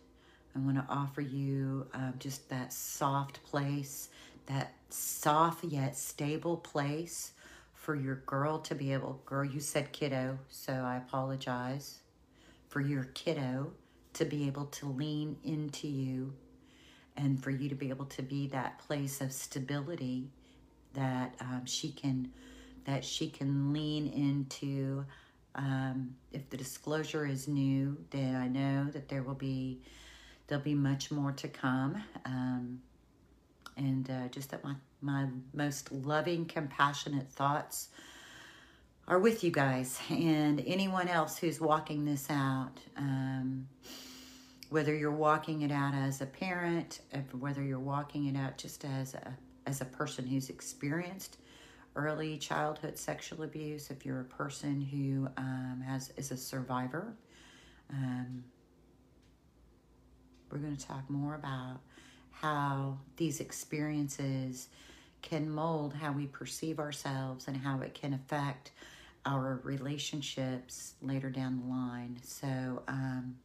I 0.55 0.59
want 0.59 0.77
to 0.77 0.85
offer 0.88 1.21
you 1.21 1.87
uh, 1.95 2.12
just 2.19 2.49
that 2.51 2.73
soft 2.73 3.43
place, 3.43 4.11
that 4.47 4.75
soft 4.91 5.65
yet 5.65 5.97
stable 5.97 6.59
place 6.59 7.33
for 7.75 7.95
your 7.95 8.17
girl 8.27 8.59
to 8.59 8.75
be 8.75 8.93
able, 8.93 9.21
girl, 9.25 9.45
you 9.45 9.61
said 9.61 9.93
kiddo, 9.93 10.38
so 10.49 10.73
I 10.73 10.97
apologize, 10.99 12.01
for 12.69 12.81
your 12.81 13.05
kiddo 13.15 13.73
to 14.15 14.25
be 14.25 14.47
able 14.47 14.67
to 14.67 14.87
lean 14.87 15.37
into 15.43 15.88
you 15.88 16.35
and 17.17 17.43
for 17.43 17.51
you 17.51 17.69
to 17.69 17.75
be 17.75 17.88
able 17.88 18.07
to 18.07 18.23
be 18.23 18.47
that 18.49 18.79
place 18.79 19.21
of 19.21 19.33
stability 19.33 20.31
that 20.95 21.35
um, 21.41 21.62
she 21.65 21.91
can 21.91 22.31
that 22.85 23.05
she 23.05 23.29
can 23.31 23.73
lean 23.73 24.09
into. 24.09 25.05
Um, 25.55 26.17
if 26.33 26.49
the 26.49 26.57
disclosure 26.57 27.27
is 27.27 27.47
new 27.47 27.99
then 28.09 28.37
i 28.37 28.49
know 28.49 28.87
that 28.91 29.11
there 29.11 29.23
will 29.23 29.35
be 29.35 29.83
there'll 30.53 30.62
be 30.62 30.75
much 30.75 31.11
more 31.11 31.33
to 31.33 31.49
come 31.49 31.97
um, 32.27 32.79
and 33.79 34.11
uh, 34.11 34.29
just 34.29 34.51
that 34.51 34.62
my 34.62 34.75
my 35.01 35.27
most 35.55 35.91
loving 35.91 36.45
compassionate 36.45 37.27
thoughts 37.31 37.88
are 39.09 39.19
with 39.19 39.43
you 39.43 39.51
guys 39.51 39.99
and 40.11 40.62
anyone 40.67 41.09
else 41.09 41.38
who's 41.38 41.59
walking 41.59 42.05
this 42.05 42.27
out 42.29 42.75
um, 42.99 43.67
whether 44.69 44.95
you're 44.95 45.11
walking 45.11 45.62
it 45.62 45.73
out 45.73 45.95
as 45.95 46.21
a 46.21 46.27
parent 46.27 47.01
whether 47.41 47.62
you're 47.62 47.79
walking 47.79 48.27
it 48.27 48.37
out 48.37 48.59
just 48.59 48.85
as 48.85 49.15
a 49.15 49.35
as 49.65 49.81
a 49.81 49.87
person 49.87 50.27
who's 50.27 50.51
experienced 50.51 51.38
early 51.95 52.38
childhood 52.38 52.99
sexual 52.99 53.43
abuse, 53.43 53.91
if 53.91 54.05
you're 54.05 54.21
a 54.21 54.25
person 54.25 54.81
who 54.81 55.29
um, 55.37 55.83
has 55.87 56.11
is 56.17 56.31
a 56.31 56.37
survivor, 56.37 57.15
um, 57.91 58.43
we're 60.53 60.59
going 60.59 60.77
to 60.77 60.87
talk 60.87 61.09
more 61.09 61.35
about 61.35 61.81
how 62.31 62.99
these 63.17 63.41
experiences 63.41 64.69
can 65.23 65.49
mold 65.49 65.95
how 65.95 66.12
we 66.12 66.27
perceive 66.27 66.79
ourselves 66.79 67.49
and 67.49 67.57
how 67.57 67.81
it 67.81 67.95
can 67.95 68.12
affect 68.12 68.73
our 69.25 69.61
relationships 69.62 70.95
later 71.01 71.31
down 71.31 71.61
the 71.61 71.67
line. 71.71 72.19
So, 72.23 72.83
um, 72.88 73.37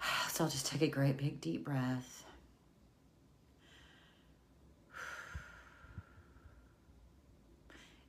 so 0.28 0.44
I'll 0.44 0.50
just 0.50 0.66
take 0.66 0.82
a 0.82 0.88
great 0.88 1.16
big 1.16 1.40
deep 1.40 1.64
breath. 1.64 2.24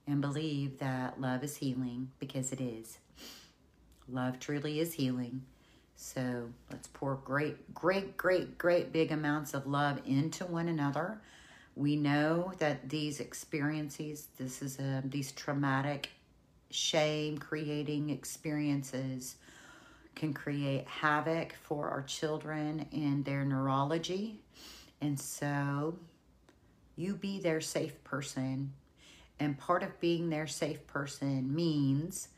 And 0.08 0.22
believe 0.22 0.78
that 0.78 1.20
love 1.20 1.44
is 1.44 1.58
healing 1.58 2.12
because 2.20 2.52
it 2.52 2.62
is. 2.62 3.00
Love 4.08 4.40
truly 4.40 4.80
is 4.80 4.94
healing. 4.94 5.42
So 5.96 6.50
let's 6.70 6.88
pour 6.88 7.16
great, 7.16 7.74
great, 7.74 8.18
great, 8.18 8.58
great 8.58 8.92
big 8.92 9.12
amounts 9.12 9.54
of 9.54 9.66
love 9.66 10.02
into 10.06 10.46
one 10.46 10.68
another. 10.68 11.22
We 11.76 11.96
know 11.96 12.54
that 12.60 12.90
these 12.90 13.20
experiences, 13.20 14.28
this 14.38 14.62
is 14.62 14.80
a, 14.80 15.02
these 15.06 15.32
traumatic, 15.32 16.10
shame 16.70 17.38
creating 17.38 18.10
experiences 18.10 19.36
can 20.16 20.34
create 20.34 20.88
havoc 20.88 21.56
for 21.64 21.90
our 21.90 22.04
children 22.04 22.86
and 22.92 23.24
their 23.26 23.44
neurology. 23.44 24.40
And 25.02 25.20
so 25.20 25.98
you 26.96 27.16
be 27.16 27.40
their 27.40 27.62
safe 27.62 28.04
person. 28.04 28.74
And 29.40 29.58
part 29.58 29.84
of 29.84 30.00
being 30.00 30.30
their 30.30 30.48
safe 30.48 30.88
person 30.88 31.54
means 31.54 32.30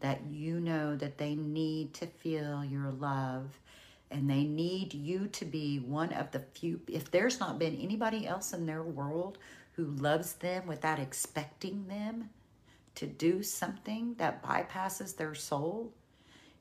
that 0.00 0.20
you 0.30 0.60
know 0.60 0.96
that 0.96 1.18
they 1.18 1.34
need 1.34 1.94
to 1.94 2.06
feel 2.06 2.64
your 2.64 2.90
love 2.90 3.58
and 4.10 4.30
they 4.30 4.44
need 4.44 4.94
you 4.94 5.26
to 5.28 5.44
be 5.44 5.78
one 5.78 6.12
of 6.12 6.30
the 6.30 6.40
few 6.54 6.80
if 6.88 7.10
there's 7.10 7.40
not 7.40 7.58
been 7.58 7.76
anybody 7.76 8.26
else 8.26 8.52
in 8.52 8.66
their 8.66 8.82
world 8.82 9.38
who 9.72 9.84
loves 9.84 10.34
them 10.34 10.66
without 10.66 10.98
expecting 10.98 11.86
them 11.88 12.30
to 12.94 13.06
do 13.06 13.42
something 13.42 14.14
that 14.18 14.42
bypasses 14.42 15.16
their 15.16 15.34
soul 15.34 15.92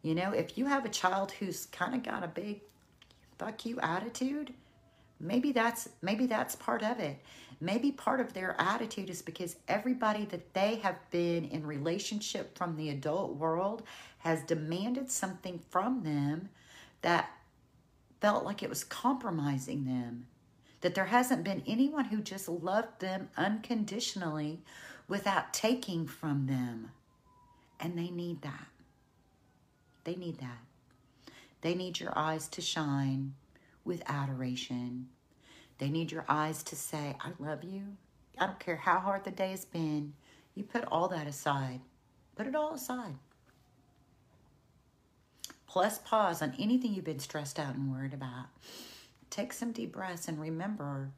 you 0.01 0.15
know 0.15 0.31
if 0.31 0.57
you 0.57 0.65
have 0.65 0.85
a 0.85 0.89
child 0.89 1.31
who's 1.31 1.65
kind 1.67 1.93
of 1.93 2.03
got 2.03 2.23
a 2.23 2.27
big 2.27 2.61
fuck 3.37 3.65
you 3.65 3.79
attitude 3.79 4.53
maybe 5.19 5.51
that's 5.51 5.89
maybe 6.01 6.25
that's 6.25 6.55
part 6.55 6.83
of 6.83 6.99
it 6.99 7.19
maybe 7.59 7.91
part 7.91 8.19
of 8.19 8.33
their 8.33 8.55
attitude 8.59 9.09
is 9.09 9.21
because 9.21 9.55
everybody 9.67 10.25
that 10.25 10.53
they 10.53 10.75
have 10.75 10.97
been 11.11 11.45
in 11.45 11.65
relationship 11.65 12.57
from 12.57 12.75
the 12.75 12.89
adult 12.89 13.35
world 13.35 13.83
has 14.19 14.43
demanded 14.43 15.11
something 15.11 15.59
from 15.69 16.03
them 16.03 16.49
that 17.01 17.29
felt 18.19 18.43
like 18.43 18.63
it 18.63 18.69
was 18.69 18.83
compromising 18.83 19.85
them. 19.85 20.27
That 20.81 20.95
there 20.95 21.05
hasn't 21.05 21.43
been 21.43 21.63
anyone 21.67 22.05
who 22.05 22.21
just 22.21 22.47
loved 22.47 22.99
them 22.99 23.29
unconditionally 23.37 24.61
without 25.07 25.53
taking 25.53 26.07
from 26.07 26.47
them. 26.47 26.91
And 27.79 27.97
they 27.97 28.09
need 28.09 28.41
that. 28.41 28.67
They 30.03 30.15
need 30.15 30.39
that. 30.39 30.59
They 31.61 31.75
need 31.75 31.99
your 31.99 32.17
eyes 32.17 32.47
to 32.49 32.61
shine 32.61 33.33
with 33.83 34.03
adoration. 34.07 35.07
They 35.77 35.89
need 35.89 36.11
your 36.11 36.25
eyes 36.29 36.63
to 36.63 36.75
say, 36.75 37.15
I 37.19 37.31
love 37.39 37.63
you. 37.63 37.97
I 38.37 38.45
don't 38.45 38.59
care 38.59 38.77
how 38.77 38.99
hard 38.99 39.23
the 39.23 39.31
day 39.31 39.51
has 39.51 39.65
been. 39.65 40.13
You 40.55 40.63
put 40.63 40.85
all 40.85 41.07
that 41.09 41.27
aside. 41.27 41.81
Put 42.35 42.47
it 42.47 42.55
all 42.55 42.73
aside. 42.73 43.15
Plus, 45.67 45.97
pause 45.97 46.41
on 46.41 46.53
anything 46.57 46.93
you've 46.93 47.03
been 47.03 47.19
stressed 47.19 47.59
out 47.59 47.75
and 47.75 47.91
worried 47.91 48.13
about. 48.13 48.45
Take 49.29 49.51
some 49.51 49.73
deep 49.73 49.91
breaths 49.91 50.29
and 50.29 50.39
remember 50.39 51.11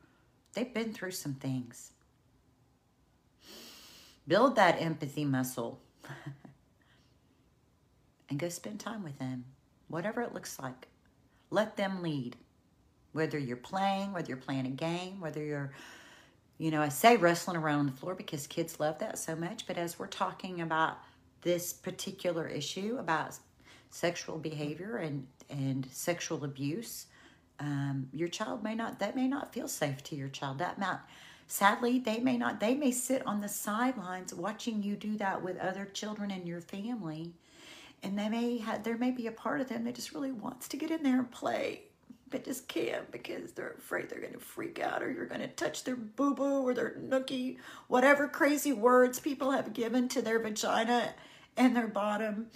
they've 0.53 0.73
been 0.73 0.93
through 0.93 1.11
some 1.11 1.35
things. 1.35 1.91
Build 4.27 4.55
that 4.55 4.81
empathy 4.81 5.23
muscle 5.23 5.79
and 8.29 8.39
go 8.39 8.49
spend 8.49 8.79
time 8.79 9.03
with 9.03 9.19
them, 9.19 9.45
whatever 9.87 10.21
it 10.21 10.33
looks 10.33 10.59
like. 10.59 10.87
Let 11.51 11.77
them 11.77 12.01
lead 12.01 12.35
whether 13.17 13.39
you're 13.39 13.57
playing, 13.57 14.13
whether 14.13 14.27
you're 14.27 14.37
playing 14.37 14.67
a 14.67 14.69
game, 14.69 15.19
whether 15.19 15.43
you're, 15.43 15.71
you 16.59 16.69
know, 16.69 16.83
I 16.83 16.89
say 16.89 17.17
wrestling 17.17 17.57
around 17.57 17.79
on 17.79 17.85
the 17.87 17.91
floor 17.91 18.13
because 18.13 18.45
kids 18.45 18.79
love 18.79 18.99
that 18.99 19.17
so 19.17 19.35
much. 19.35 19.65
But 19.65 19.79
as 19.79 19.97
we're 19.97 20.05
talking 20.05 20.61
about 20.61 20.99
this 21.41 21.73
particular 21.73 22.47
issue 22.47 22.97
about 22.99 23.33
sexual 23.89 24.37
behavior 24.37 24.97
and, 24.97 25.25
and 25.49 25.87
sexual 25.91 26.43
abuse, 26.43 27.07
um, 27.59 28.07
your 28.13 28.27
child 28.27 28.63
may 28.63 28.75
not, 28.75 28.99
that 28.99 29.15
may 29.15 29.27
not 29.27 29.51
feel 29.51 29.67
safe 29.67 30.03
to 30.03 30.15
your 30.15 30.29
child. 30.29 30.59
That 30.59 30.77
might, 30.77 30.99
sadly, 31.47 31.97
they 31.97 32.19
may 32.19 32.37
not, 32.37 32.59
they 32.59 32.75
may 32.75 32.91
sit 32.91 33.25
on 33.25 33.41
the 33.41 33.49
sidelines 33.49 34.31
watching 34.31 34.83
you 34.83 34.95
do 34.95 35.17
that 35.17 35.41
with 35.41 35.57
other 35.57 35.85
children 35.85 36.29
in 36.29 36.45
your 36.45 36.61
family. 36.61 37.33
And 38.03 38.19
they 38.19 38.29
may 38.29 38.59
have, 38.59 38.83
there 38.83 38.99
may 38.99 39.09
be 39.09 39.25
a 39.25 39.31
part 39.31 39.59
of 39.59 39.69
them 39.69 39.85
that 39.85 39.95
just 39.95 40.13
really 40.13 40.31
wants 40.31 40.67
to 40.67 40.77
get 40.77 40.91
in 40.91 41.01
there 41.01 41.17
and 41.17 41.31
play 41.31 41.86
but 42.29 42.45
just 42.45 42.67
can't 42.67 43.09
because 43.11 43.53
they're 43.53 43.75
afraid 43.77 44.09
they're 44.09 44.19
going 44.19 44.33
to 44.33 44.39
freak 44.39 44.79
out 44.79 45.01
or 45.01 45.11
you're 45.11 45.25
going 45.25 45.41
to 45.41 45.47
touch 45.47 45.83
their 45.83 45.95
boo 45.95 46.33
boo 46.33 46.61
or 46.61 46.73
their 46.73 46.91
nookie, 46.91 47.57
whatever 47.87 48.27
crazy 48.27 48.73
words 48.73 49.19
people 49.19 49.51
have 49.51 49.73
given 49.73 50.07
to 50.09 50.21
their 50.21 50.39
vagina 50.39 51.13
and 51.55 51.75
their 51.75 51.87
bottom. 51.87 52.47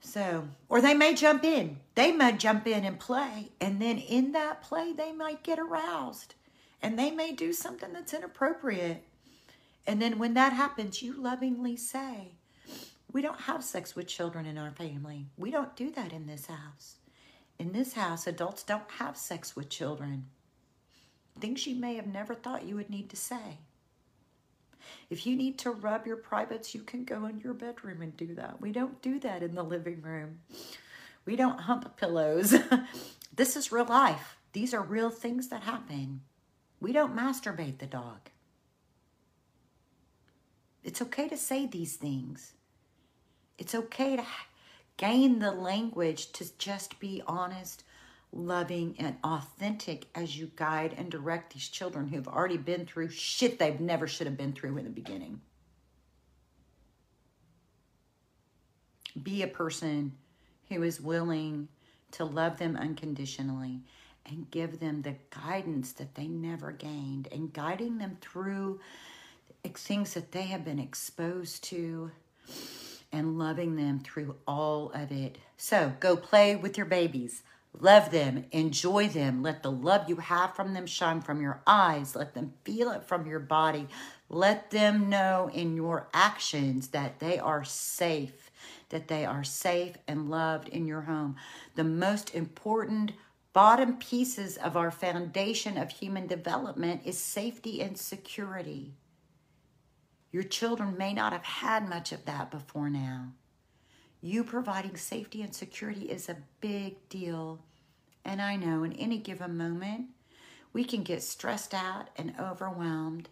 So, 0.00 0.48
or 0.68 0.80
they 0.80 0.94
may 0.94 1.14
jump 1.14 1.44
in. 1.44 1.78
They 1.94 2.10
might 2.10 2.40
jump 2.40 2.66
in 2.66 2.84
and 2.84 2.98
play, 2.98 3.50
and 3.60 3.80
then 3.80 3.98
in 3.98 4.32
that 4.32 4.62
play, 4.62 4.92
they 4.92 5.12
might 5.12 5.44
get 5.44 5.58
aroused 5.58 6.34
and 6.82 6.98
they 6.98 7.10
may 7.10 7.32
do 7.32 7.52
something 7.52 7.92
that's 7.92 8.14
inappropriate. 8.14 9.04
And 9.86 10.00
then 10.00 10.18
when 10.18 10.34
that 10.34 10.52
happens, 10.52 11.02
you 11.02 11.12
lovingly 11.12 11.76
say, 11.76 12.32
we 13.12 13.22
don't 13.22 13.40
have 13.40 13.64
sex 13.64 13.96
with 13.96 14.06
children 14.06 14.46
in 14.46 14.58
our 14.58 14.70
family. 14.70 15.26
We 15.36 15.50
don't 15.50 15.74
do 15.76 15.90
that 15.92 16.12
in 16.12 16.26
this 16.26 16.46
house. 16.46 16.96
In 17.58 17.72
this 17.72 17.94
house, 17.94 18.26
adults 18.26 18.62
don't 18.62 18.90
have 18.98 19.16
sex 19.16 19.56
with 19.56 19.68
children. 19.68 20.26
Things 21.38 21.66
you 21.66 21.76
may 21.76 21.94
have 21.96 22.06
never 22.06 22.34
thought 22.34 22.66
you 22.66 22.76
would 22.76 22.90
need 22.90 23.10
to 23.10 23.16
say. 23.16 23.58
If 25.08 25.26
you 25.26 25.36
need 25.36 25.58
to 25.60 25.70
rub 25.70 26.06
your 26.06 26.16
privates, 26.16 26.74
you 26.74 26.82
can 26.82 27.04
go 27.04 27.26
in 27.26 27.40
your 27.40 27.54
bedroom 27.54 28.00
and 28.02 28.16
do 28.16 28.34
that. 28.34 28.60
We 28.60 28.72
don't 28.72 29.00
do 29.02 29.18
that 29.20 29.42
in 29.42 29.54
the 29.54 29.62
living 29.62 30.02
room. 30.02 30.40
We 31.26 31.36
don't 31.36 31.60
hump 31.60 31.96
pillows. 31.96 32.54
this 33.34 33.56
is 33.56 33.72
real 33.72 33.84
life. 33.84 34.36
These 34.52 34.72
are 34.72 34.82
real 34.82 35.10
things 35.10 35.48
that 35.48 35.62
happen. 35.62 36.22
We 36.80 36.92
don't 36.92 37.16
masturbate 37.16 37.78
the 37.78 37.86
dog. 37.86 38.30
It's 40.82 41.02
okay 41.02 41.28
to 41.28 41.36
say 41.36 41.66
these 41.66 41.96
things. 41.96 42.54
It's 43.60 43.74
okay 43.74 44.16
to 44.16 44.24
gain 44.96 45.38
the 45.38 45.52
language 45.52 46.32
to 46.32 46.46
just 46.56 46.98
be 46.98 47.22
honest, 47.26 47.84
loving, 48.32 48.96
and 48.98 49.16
authentic 49.22 50.06
as 50.14 50.36
you 50.36 50.50
guide 50.56 50.94
and 50.96 51.10
direct 51.10 51.52
these 51.52 51.68
children 51.68 52.08
who've 52.08 52.26
already 52.26 52.56
been 52.56 52.86
through 52.86 53.10
shit 53.10 53.58
they've 53.58 53.78
never 53.78 54.08
should 54.08 54.26
have 54.26 54.38
been 54.38 54.54
through 54.54 54.78
in 54.78 54.84
the 54.84 54.90
beginning. 54.90 55.42
Be 59.22 59.42
a 59.42 59.46
person 59.46 60.12
who 60.70 60.82
is 60.82 60.98
willing 60.98 61.68
to 62.12 62.24
love 62.24 62.58
them 62.58 62.76
unconditionally 62.76 63.80
and 64.24 64.50
give 64.50 64.80
them 64.80 65.02
the 65.02 65.16
guidance 65.44 65.92
that 65.92 66.14
they 66.14 66.28
never 66.28 66.72
gained 66.72 67.28
and 67.30 67.52
guiding 67.52 67.98
them 67.98 68.16
through 68.22 68.80
things 69.74 70.14
that 70.14 70.32
they 70.32 70.44
have 70.44 70.64
been 70.64 70.78
exposed 70.78 71.62
to 71.64 72.10
and 73.12 73.38
loving 73.38 73.76
them 73.76 74.00
through 74.00 74.36
all 74.46 74.90
of 74.92 75.10
it. 75.10 75.38
So 75.56 75.92
go 76.00 76.16
play 76.16 76.56
with 76.56 76.76
your 76.76 76.86
babies. 76.86 77.42
Love 77.78 78.10
them, 78.10 78.46
enjoy 78.50 79.08
them. 79.08 79.42
Let 79.42 79.62
the 79.62 79.70
love 79.70 80.08
you 80.08 80.16
have 80.16 80.56
from 80.56 80.74
them 80.74 80.86
shine 80.86 81.20
from 81.20 81.40
your 81.40 81.62
eyes. 81.66 82.16
Let 82.16 82.34
them 82.34 82.54
feel 82.64 82.90
it 82.90 83.04
from 83.04 83.26
your 83.26 83.38
body. 83.38 83.86
Let 84.28 84.70
them 84.70 85.08
know 85.08 85.50
in 85.52 85.76
your 85.76 86.08
actions 86.12 86.88
that 86.88 87.20
they 87.20 87.38
are 87.38 87.62
safe, 87.62 88.50
that 88.88 89.06
they 89.06 89.24
are 89.24 89.44
safe 89.44 89.96
and 90.08 90.30
loved 90.30 90.68
in 90.68 90.86
your 90.86 91.02
home. 91.02 91.36
The 91.76 91.84
most 91.84 92.34
important 92.34 93.12
bottom 93.52 93.96
pieces 93.98 94.56
of 94.56 94.76
our 94.76 94.90
foundation 94.90 95.76
of 95.76 95.90
human 95.90 96.26
development 96.26 97.02
is 97.04 97.18
safety 97.18 97.80
and 97.80 97.96
security. 97.96 98.94
Your 100.32 100.42
children 100.44 100.96
may 100.96 101.12
not 101.12 101.32
have 101.32 101.44
had 101.44 101.88
much 101.88 102.12
of 102.12 102.24
that 102.24 102.50
before 102.50 102.88
now. 102.88 103.32
You 104.20 104.44
providing 104.44 104.96
safety 104.96 105.42
and 105.42 105.54
security 105.54 106.02
is 106.02 106.28
a 106.28 106.36
big 106.60 107.08
deal 107.08 107.60
And 108.24 108.42
I 108.42 108.56
know 108.56 108.84
in 108.84 108.92
any 108.94 109.18
given 109.18 109.56
moment, 109.56 110.08
we 110.74 110.84
can 110.84 111.02
get 111.02 111.22
stressed 111.22 111.72
out 111.74 112.10
and 112.16 112.34
overwhelmed. 112.38 113.28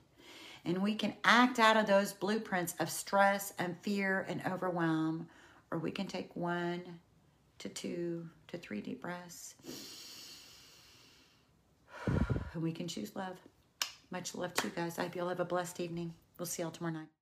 And 0.64 0.82
we 0.82 0.94
can 0.94 1.14
act 1.24 1.58
out 1.58 1.76
of 1.76 1.86
those 1.86 2.12
blueprints 2.12 2.74
of 2.80 2.90
stress 2.90 3.52
and 3.58 3.76
fear 3.82 4.24
and 4.28 4.42
overwhelm. 4.46 5.28
Or 5.70 5.78
we 5.78 5.90
can 5.90 6.06
take 6.06 6.34
one 6.34 6.82
to 7.58 7.68
two 7.68 8.28
to 8.48 8.58
three 8.58 8.80
deep 8.80 9.02
breaths. 9.02 9.54
And 12.54 12.62
we 12.62 12.72
can 12.72 12.88
choose 12.88 13.14
love. 13.14 13.36
Much 14.10 14.34
love 14.34 14.54
to 14.54 14.68
you 14.68 14.72
guys. 14.74 14.98
I 14.98 15.02
hope 15.02 15.14
you 15.14 15.22
all 15.22 15.28
have 15.28 15.38
a 15.38 15.44
blessed 15.44 15.80
evening. 15.80 16.14
We'll 16.38 16.46
see 16.46 16.62
y'all 16.62 16.70
tomorrow 16.70 16.94
night. 16.94 17.17